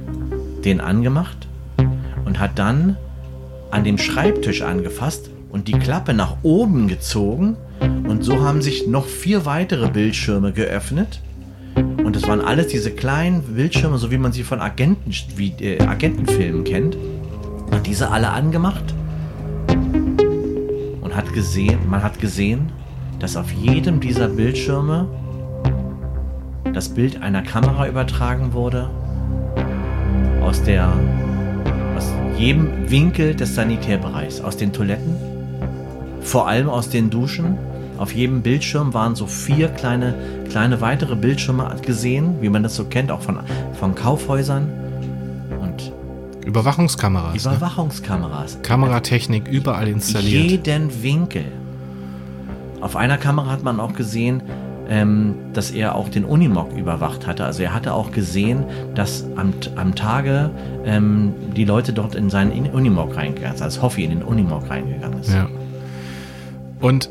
[0.63, 1.47] den angemacht
[2.25, 2.97] und hat dann
[3.71, 7.57] an dem Schreibtisch angefasst und die Klappe nach oben gezogen
[8.07, 11.21] und so haben sich noch vier weitere Bildschirme geöffnet
[11.75, 15.81] und das waren alles diese kleinen Bildschirme, so wie man sie von Agenten, wie, äh,
[15.81, 16.97] Agentenfilmen kennt.
[17.71, 18.83] Und diese alle angemacht.
[21.01, 22.71] Und hat gesehen, man hat gesehen,
[23.19, 25.07] dass auf jedem dieser Bildschirme
[26.73, 28.89] das Bild einer Kamera übertragen wurde.
[30.41, 30.91] Aus der,
[31.95, 34.41] aus jedem Winkel des Sanitärbereichs.
[34.41, 35.30] Aus den Toiletten.
[36.21, 37.57] Vor allem aus den Duschen.
[37.97, 40.15] Auf jedem Bildschirm waren so vier kleine,
[40.49, 43.39] kleine weitere Bildschirme gesehen, wie man das so kennt, auch von,
[43.79, 44.67] von Kaufhäusern.
[45.61, 45.91] Und
[46.45, 47.33] Überwachungskameras.
[47.33, 47.39] Ne?
[47.39, 48.57] Überwachungskameras.
[48.63, 50.49] Kameratechnik überall installiert.
[50.49, 51.45] Jeden Winkel.
[52.81, 54.41] Auf einer Kamera hat man auch gesehen,
[54.89, 57.45] ähm, dass er auch den Unimog überwacht hatte.
[57.45, 58.63] Also er hatte auch gesehen,
[58.95, 60.49] dass am, am Tage
[60.85, 64.67] ähm, die Leute dort in seinen In- Unimog reingegangen sind, als Hoffi in den Unimog
[64.69, 65.31] reingegangen ist.
[65.31, 65.47] Ja.
[66.81, 67.09] Und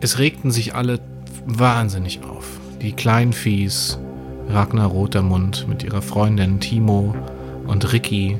[0.00, 1.00] es regten sich alle
[1.46, 2.46] wahnsinnig auf.
[2.82, 3.98] Die Kleinviehs,
[4.48, 7.14] Ragnar Rotermund mit ihrer Freundin Timo
[7.66, 8.36] und Ricky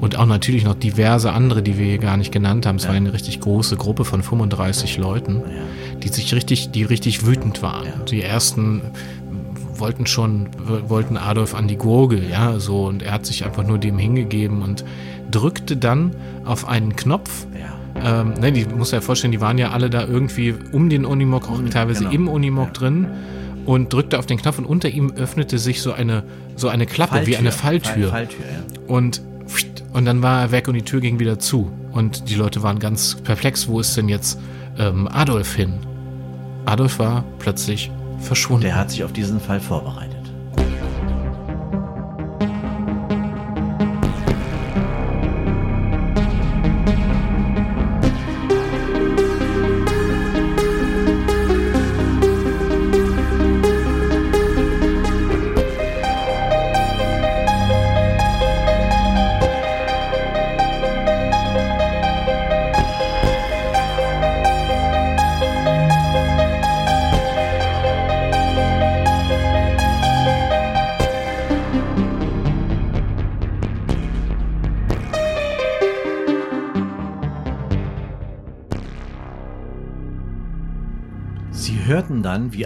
[0.00, 2.76] und auch natürlich noch diverse andere, die wir hier gar nicht genannt haben.
[2.76, 5.98] Es war eine richtig große Gruppe von 35 Leuten, Ja.
[6.02, 7.86] die sich richtig, die richtig wütend waren.
[7.86, 8.04] Ja.
[8.04, 8.82] Die ersten
[9.74, 10.48] wollten schon,
[10.88, 14.62] wollten Adolf an die Gurgel, ja, so, und er hat sich einfach nur dem hingegeben
[14.62, 14.84] und
[15.30, 16.14] drückte dann
[16.44, 17.51] auf einen Knopf, Ja.
[18.02, 21.48] Ähm, ne, die muss ja vorstellen, die waren ja alle da irgendwie um den Unimog,
[21.50, 22.12] auch teilweise genau.
[22.12, 22.72] im Unimog Ja.
[22.72, 23.06] drin
[23.66, 26.24] und drückte auf den Knopf und unter ihm öffnete sich so eine
[26.56, 28.80] so eine Klappe wie eine Falltür Fall- Falltür, ja.
[28.88, 29.22] und
[29.92, 32.78] und dann war er weg und die Tür ging wieder zu und die Leute waren
[32.78, 34.40] ganz perplex, wo ist denn jetzt
[34.78, 35.74] ähm, Adolf hin?
[36.64, 37.90] Adolf war plötzlich
[38.20, 38.62] verschwunden.
[38.62, 40.11] Der hat sich auf diesen Fall vorbereitet.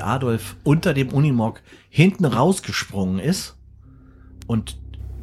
[0.06, 3.56] Adolf unter dem Unimog hinten rausgesprungen ist
[4.46, 4.76] und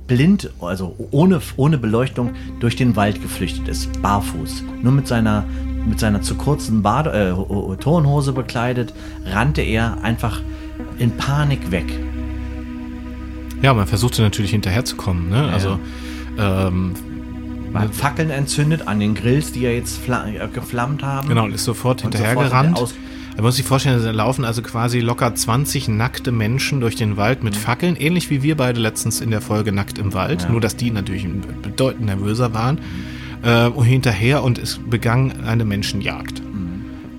[0.07, 4.63] blind, also ohne, ohne Beleuchtung, durch den Wald geflüchtet ist, barfuß.
[4.81, 5.45] Nur mit seiner,
[5.88, 8.93] mit seiner zu kurzen Bade, äh, Ho- Ho- Turnhose bekleidet,
[9.25, 10.41] rannte er einfach
[10.99, 11.86] in Panik weg.
[13.61, 15.29] Ja, man versuchte natürlich hinterherzukommen.
[15.29, 15.49] Ne?
[15.53, 15.79] Also
[16.38, 16.93] ähm,
[17.71, 21.29] Man hat Fackeln entzündet an den Grills, die ja jetzt äh, geflammt haben.
[21.29, 22.77] genau, und ist sofort hinterhergerannt.
[22.77, 22.93] sofort
[23.36, 27.39] Er muss sich vorstellen, da laufen also quasi locker 20 nackte Menschen durch den Wald
[27.39, 27.45] Mhm.
[27.45, 30.75] mit Fackeln, ähnlich wie wir beide letztens in der Folge Nackt im Wald, nur dass
[30.75, 31.27] die natürlich
[31.61, 32.79] bedeutend nervöser waren.
[33.43, 36.41] Äh, und hinterher und es begann eine Menschenjagd.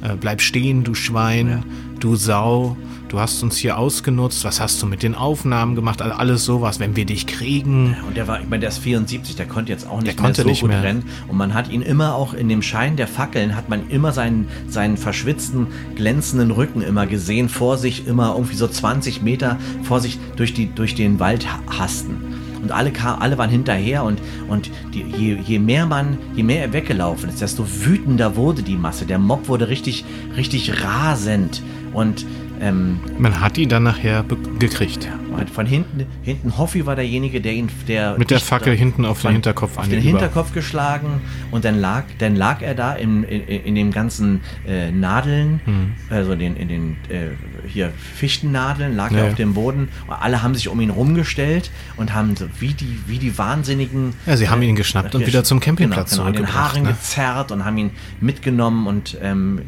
[0.05, 1.49] Äh, bleib stehen, du Schwein.
[1.49, 1.61] Ja.
[1.99, 2.77] du Sau,
[3.09, 6.79] du hast uns hier ausgenutzt, was hast du mit den Aufnahmen gemacht, also alles sowas,
[6.81, 7.97] wenn wir dich kriegen.
[8.07, 10.43] Und der war, ich meine, der ist 74, der konnte jetzt auch nicht Der konnte
[10.43, 10.83] mehr so nicht gut mehr.
[10.83, 11.05] rennen.
[11.29, 14.47] Und man hat ihn immer auch in dem Schein der Fackeln, hat man immer seinen,
[14.69, 20.19] seinen verschwitzten, glänzenden Rücken immer gesehen, vor sich immer irgendwie so 20 Meter vor sich
[20.37, 22.17] durch, die, durch den Wald ha- hasten.
[22.65, 26.62] Und alle, kam, alle waren hinterher und, und die, je, je mehr man, je mehr
[26.62, 29.05] er weggelaufen ist, desto wütender wurde die Masse.
[29.05, 31.62] Der Mob wurde richtig, richtig rasend.
[31.93, 32.25] Und
[32.61, 34.25] ähm, Man hat ihn dann nachher
[34.59, 35.09] gekriegt.
[35.37, 39.23] und Von hinten, hinten Hoffi war derjenige, der ihn, der Mit der Fackel hinten auf
[39.23, 40.03] den Hinterkopf auf den über.
[40.03, 44.91] Hinterkopf geschlagen und dann lag, dann lag er da in, in, in dem ganzen äh,
[44.91, 45.93] Nadeln, Hm.
[46.11, 47.31] also den, in den äh,
[47.69, 49.31] hier Fichtennadeln, lag Ja, er ja.
[49.31, 49.89] auf dem Boden.
[50.07, 54.15] Und alle haben sich um ihn rumgestellt und haben so wie die, wie die Wahnsinnigen.
[54.27, 56.83] Ja, sie haben ihn geschnappt und wieder zum Campingplatz genau, genau, an den zurückgebracht, Haaren
[56.85, 56.89] ne?
[56.91, 57.91] gezerrt und haben ihn
[58.21, 59.63] mitgenommen und ähm,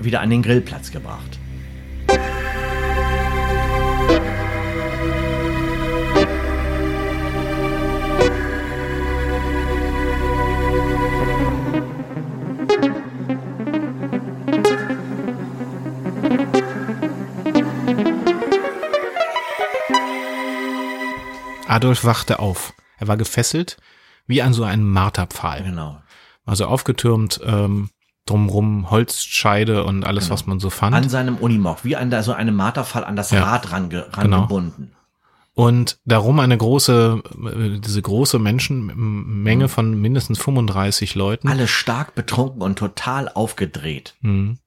[0.00, 1.38] wieder an den Grillplatz gebracht.
[21.74, 22.72] Adolf wachte auf.
[22.98, 23.76] Er war gefesselt
[24.26, 25.62] wie an so einem Marterpfahl.
[25.64, 25.98] Genau.
[26.46, 27.90] Also aufgetürmt, ähm,
[28.26, 30.34] drumrum Holzscheide und alles, Genau.
[30.34, 30.94] was man so fand.
[30.94, 33.42] An seinem Unimog, wie an der, so einem Marterfall an das Ja.
[33.44, 34.36] Rad range, Genau.
[34.38, 34.92] rangebunden.
[35.56, 41.46] und darum eine große, äh, diese große Menschenmenge von mindestens 35 Leuten.
[41.48, 44.14] Alle stark betrunken und total aufgedreht.
[44.22, 44.58] Mhm.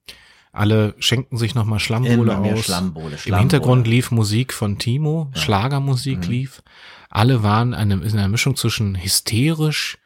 [0.52, 2.64] Alle schenken sich nochmal Schlammbohle aus.
[2.64, 3.38] Schlammbowle, Im Schlammbowle.
[3.40, 6.30] Hintergrund lief Musik von Timo, Schlagermusik Mhm.
[6.32, 6.62] lief.
[7.10, 9.98] Alle waren eine, in einer Mischung zwischen hysterisch,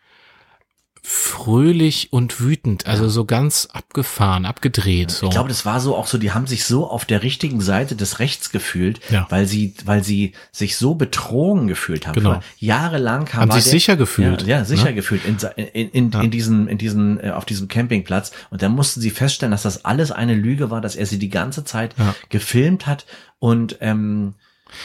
[1.04, 2.86] fröhlich und wütend.
[2.86, 5.10] Also so ganz abgefahren, abgedreht.
[5.10, 5.26] So.
[5.26, 7.96] Ich glaube, das war so auch so, die haben sich so auf der richtigen Seite
[7.96, 9.26] des Rechts gefühlt, Ja.
[9.28, 12.14] weil sie, weil sie sich so betrogen gefühlt haben.
[12.14, 12.40] Genau.
[12.58, 14.94] Jahrelang haben, Haben sich sicher gefühlt, Ja, ja sicher ne?
[14.94, 18.30] gefühlt in, in, in, in diesen, in diesen, äh, auf diesem Campingplatz.
[18.50, 21.30] Und dann mussten sie feststellen, dass das alles eine Lüge war, dass er sie die
[21.30, 22.14] ganze Zeit Ja.
[22.28, 23.06] gefilmt hat
[23.40, 24.34] und ähm,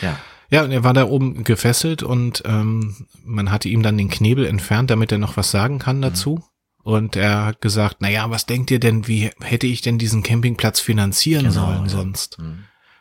[0.01, 0.17] ja.
[0.49, 4.45] Ja, und er war da oben gefesselt und ähm, man hatte ihm dann den Knebel
[4.45, 6.43] entfernt, damit er noch was sagen kann dazu.
[6.83, 10.23] Und er hat gesagt, na ja, was denkt ihr denn, wie hätte ich denn diesen
[10.23, 11.89] Campingplatz finanzieren Genau, sollen ja.
[11.89, 12.39] sonst?
[12.39, 12.59] Mhm.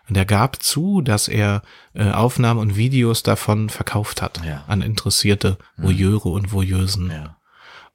[0.09, 1.63] Und er gab zu, dass er
[1.95, 4.65] äh, Aufnahmen und Videos davon verkauft hat Ja.
[4.67, 7.11] an interessierte Voyeure und Voyeusen.
[7.11, 7.37] ja.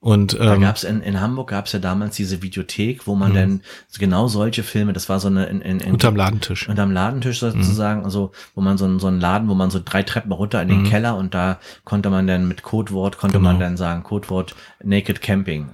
[0.04, 3.34] Und Da ähm, gab's in, in Hamburg gab's ja damals diese Videothek, wo man Mhm.
[3.36, 3.60] dann
[4.00, 6.68] genau solche Filme, das war so eine in, in, in unterm Ladentisch.
[6.68, 10.32] unterm Ladentisch sozusagen, also wo man so, so einen Laden, wo man so drei Treppen
[10.32, 13.50] runter in den Keller und da konnte man dann mit Codewort, konnte Genau.
[13.52, 15.68] man dann sagen, Codewort Naked Camping.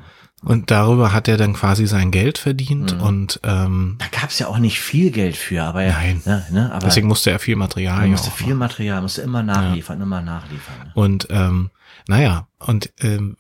[0.45, 3.03] Und darüber hat er dann quasi sein Geld verdient Mhm.
[3.03, 6.21] und ähm, Da gab's ja auch nicht viel Geld für, aber ja, Nein.
[6.27, 10.03] ne, ne, aber deswegen musste er viel Material ja musste viel Material, musste immer nachliefern,
[10.03, 10.75] immer nachliefern.
[10.85, 10.91] Ne?
[10.95, 11.71] Und ähm,
[12.07, 13.39] naja, und, ähm,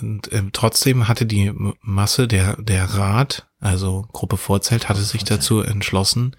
[0.00, 5.40] und ähm, trotzdem hatte die Masse, der, der Rat, also Gruppe Vorzelt, hatte sich Vorzelt.
[5.40, 6.36] dazu entschlossen,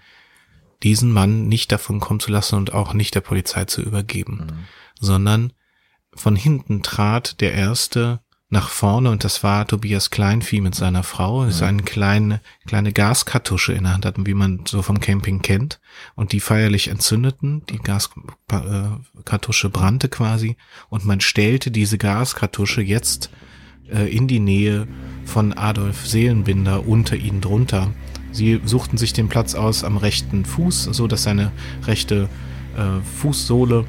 [0.82, 4.64] diesen Mann nicht davon kommen zu lassen und auch nicht der Polizei zu übergeben, Mhm.
[4.98, 5.52] sondern
[6.14, 8.20] von hinten trat der erste
[8.50, 12.92] nach vorne und das war Tobias Kleinvieh mit seiner Frau, die so eine kleine, kleine
[12.92, 15.80] Gaskartusche in der Hand hatten, wie man so vom Camping kennt.
[16.16, 20.56] Und die feierlich entzündeten, die Gaskartusche brannte quasi.
[20.88, 23.30] Und man stellte diese Gaskartusche jetzt
[23.88, 24.88] äh, in die Nähe
[25.24, 27.92] von Adolf Seelenbinder unter ihnen drunter.
[28.32, 31.52] Sie suchten sich den Platz aus am rechten Fuß, so dass seine
[31.86, 32.28] rechte
[32.76, 33.84] äh, Fußsohle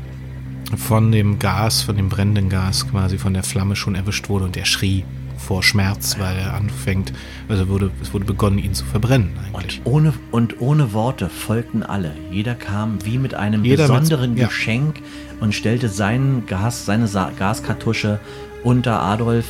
[0.78, 4.57] von dem Gas, von dem brennenden Gas quasi von der Flamme schon erwischt wurde und
[4.57, 5.03] er schrie
[5.38, 7.11] vor Schmerz, weil er anfängt,
[7.49, 9.82] also wurde, es wurde begonnen, ihn zu verbrennen eigentlich.
[9.84, 12.13] Und ohne, und ohne Worte folgten alle.
[12.32, 14.47] Jeder kam wie mit einem Jeder mit- besonderen ja.
[14.47, 14.97] Geschenk
[15.39, 18.19] und stellte seinen Gas, seine Sa Gaskartusche
[18.63, 19.45] unter Adolf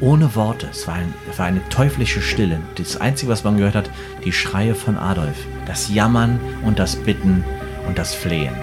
[0.00, 0.68] ohne Worte.
[0.70, 2.60] Es war, ein, es war eine teuflische Stille.
[2.76, 3.90] Das Einzige, was man gehört hat,
[4.24, 5.36] die Schreie von Adolf.
[5.66, 7.44] Das Jammern und das Bitten
[7.86, 8.54] und das Flehen.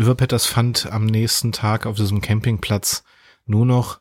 [0.00, 3.04] Överpetters fand am nächsten Tag auf diesem Campingplatz
[3.44, 4.00] nur noch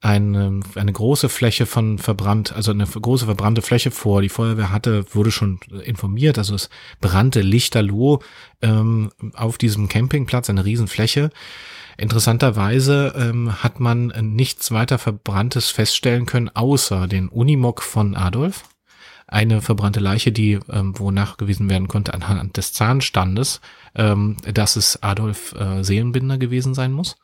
[0.00, 4.22] eine, eine große Fläche von verbrannt, also eine große verbrannte Fläche vor.
[4.22, 6.70] Die Feuerwehr hatte, wurde schon informiert, also es
[7.02, 8.20] brannte lichterloh
[8.62, 11.30] ähm, auf diesem Campingplatz, eine Riesenfläche.
[11.98, 18.64] Interessanterweise ähm, hat man nichts weiter Verbranntes feststellen können, außer den Unimog von Adolf.
[19.30, 23.60] Eine verbrannte Leiche, die, ähm, wo nachgewiesen werden konnte anhand des Zahnstandes,
[23.94, 27.16] ähm, dass es Adolf äh, Seelenbinder gewesen sein muss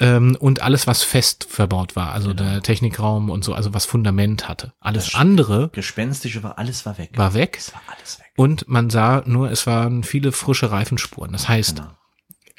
[0.00, 2.42] ähm, und alles, was fest verbaut war, also genau.
[2.42, 4.72] der Technikraum und so, also was Fundament hatte.
[4.80, 5.68] Alles das andere.
[5.72, 7.10] Gespenstische war, alles war weg.
[7.14, 7.56] War weg.
[7.58, 8.32] Es war alles weg.
[8.36, 11.32] Und man sah nur, es waren viele frische Reifenspuren.
[11.32, 11.90] Das heißt, genau.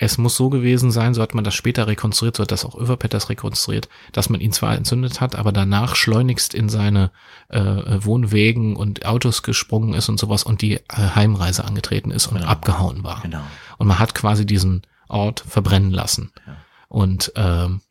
[0.01, 2.75] Es muss so gewesen sein, so hat man das später rekonstruiert, so hat das auch
[2.75, 7.11] Överpetters rekonstruiert, dass man ihn zwar entzündet hat, aber danach schleunigst in seine
[7.49, 12.39] äh, Wohnwegen und Autos gesprungen ist und sowas und die äh, Heimreise angetreten ist und
[12.39, 12.49] genau.
[12.49, 13.21] abgehauen war.
[13.21, 13.43] Genau.
[13.77, 16.31] Und man hat quasi diesen Ort verbrennen lassen.
[16.47, 16.57] Ja.
[16.87, 17.81] Und ähm,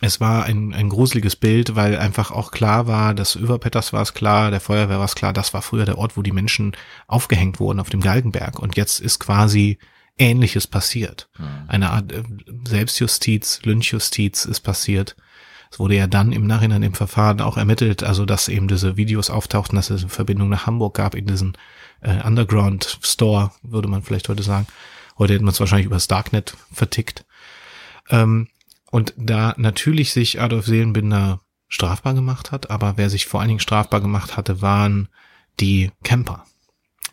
[0.00, 4.00] es war ein, ein gruseliges Bild, weil einfach auch klar war, dass über Petters war
[4.00, 6.72] es klar, der Feuerwehr war es klar, das war früher der Ort, wo die Menschen
[7.06, 8.58] aufgehängt wurden auf dem Galgenberg.
[8.58, 9.78] Und jetzt ist quasi
[10.18, 11.28] Ähnliches passiert.
[11.38, 11.44] Mhm.
[11.68, 12.22] Eine Art äh,
[12.66, 15.16] Selbstjustiz, Lynchjustiz ist passiert.
[15.70, 19.30] Es wurde ja dann im Nachhinein im Verfahren auch ermittelt, also dass eben diese Videos
[19.30, 21.56] auftauchten, dass es eine Verbindung nach Hamburg gab in diesen
[22.02, 24.66] äh, Underground Store, würde man vielleicht heute sagen.
[25.18, 27.24] Heute hätte man es wahrscheinlich übers Darknet vertickt.
[28.10, 28.48] Ähm,
[28.90, 33.60] und da natürlich sich Adolf Seelenbinder strafbar gemacht hat, aber wer sich vor allen Dingen
[33.60, 35.08] strafbar gemacht hatte, waren
[35.58, 36.44] die Camper.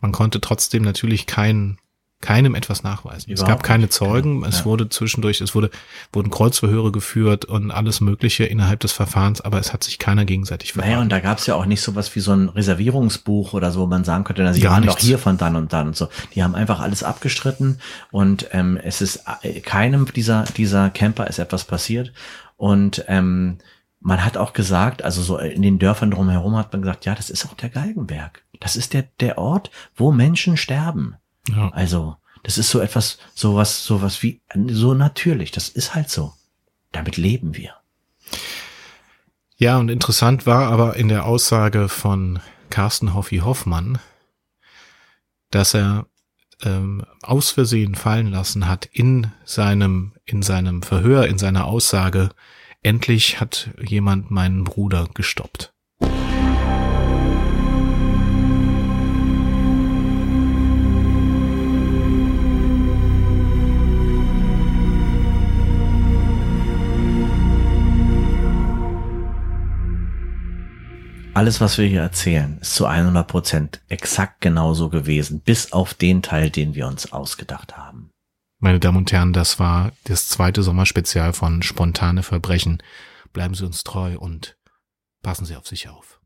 [0.01, 1.77] Man konnte trotzdem natürlich keinen
[2.21, 3.31] keinem etwas nachweisen.
[3.31, 4.65] Überhaupt es gab keine Zeugen, es ja.
[4.65, 5.69] wurde zwischendurch, es wurde,
[6.11, 10.73] wurden Kreuzverhöre geführt und alles Mögliche innerhalb des Verfahrens, aber es hat sich keiner gegenseitig
[10.73, 10.91] verraten.
[10.91, 13.81] Naja, und da gab es ja auch nicht sowas wie so ein Reservierungsbuch oder so,
[13.81, 14.97] wo man sagen könnte, na, sie Gar waren nichts.
[14.97, 16.09] doch hier von dann und dann und so.
[16.35, 17.79] Die haben einfach alles abgestritten
[18.11, 22.11] und ähm, es ist äh, keinem dieser, dieser Camper ist etwas passiert
[22.57, 23.59] und ähm,
[24.01, 27.29] man hat auch gesagt, also so in den Dörfern drumherum hat man gesagt, ja, das
[27.29, 28.43] ist auch der Galgenberg.
[28.59, 31.15] Das ist der, der Ort, wo Menschen sterben.
[31.47, 31.69] Ja.
[31.69, 35.51] Also, das ist so etwas, sowas, sowas wie, so natürlich.
[35.51, 36.33] Das ist halt so.
[36.91, 37.75] Damit leben wir.
[39.57, 43.99] Ja, und interessant war aber in der Aussage von Carsten Hoffi Hoffmann,
[45.51, 46.07] dass er
[46.63, 52.29] ähm, aus Versehen fallen lassen hat in seinem, in seinem Verhör, in seiner Aussage,
[52.83, 55.73] endlich hat jemand meinen Bruder gestoppt.
[71.35, 76.21] Alles, was wir hier erzählen, ist zu 100 Prozent exakt genauso gewesen, bis auf den
[76.21, 78.09] Teil, den wir uns ausgedacht haben.
[78.59, 82.83] Meine Damen und Herren, das war das zweite Sommerspezial von Spontane Verbrechen.
[83.31, 84.57] Bleiben Sie uns treu und
[85.21, 86.19] passen Sie auf sich auf.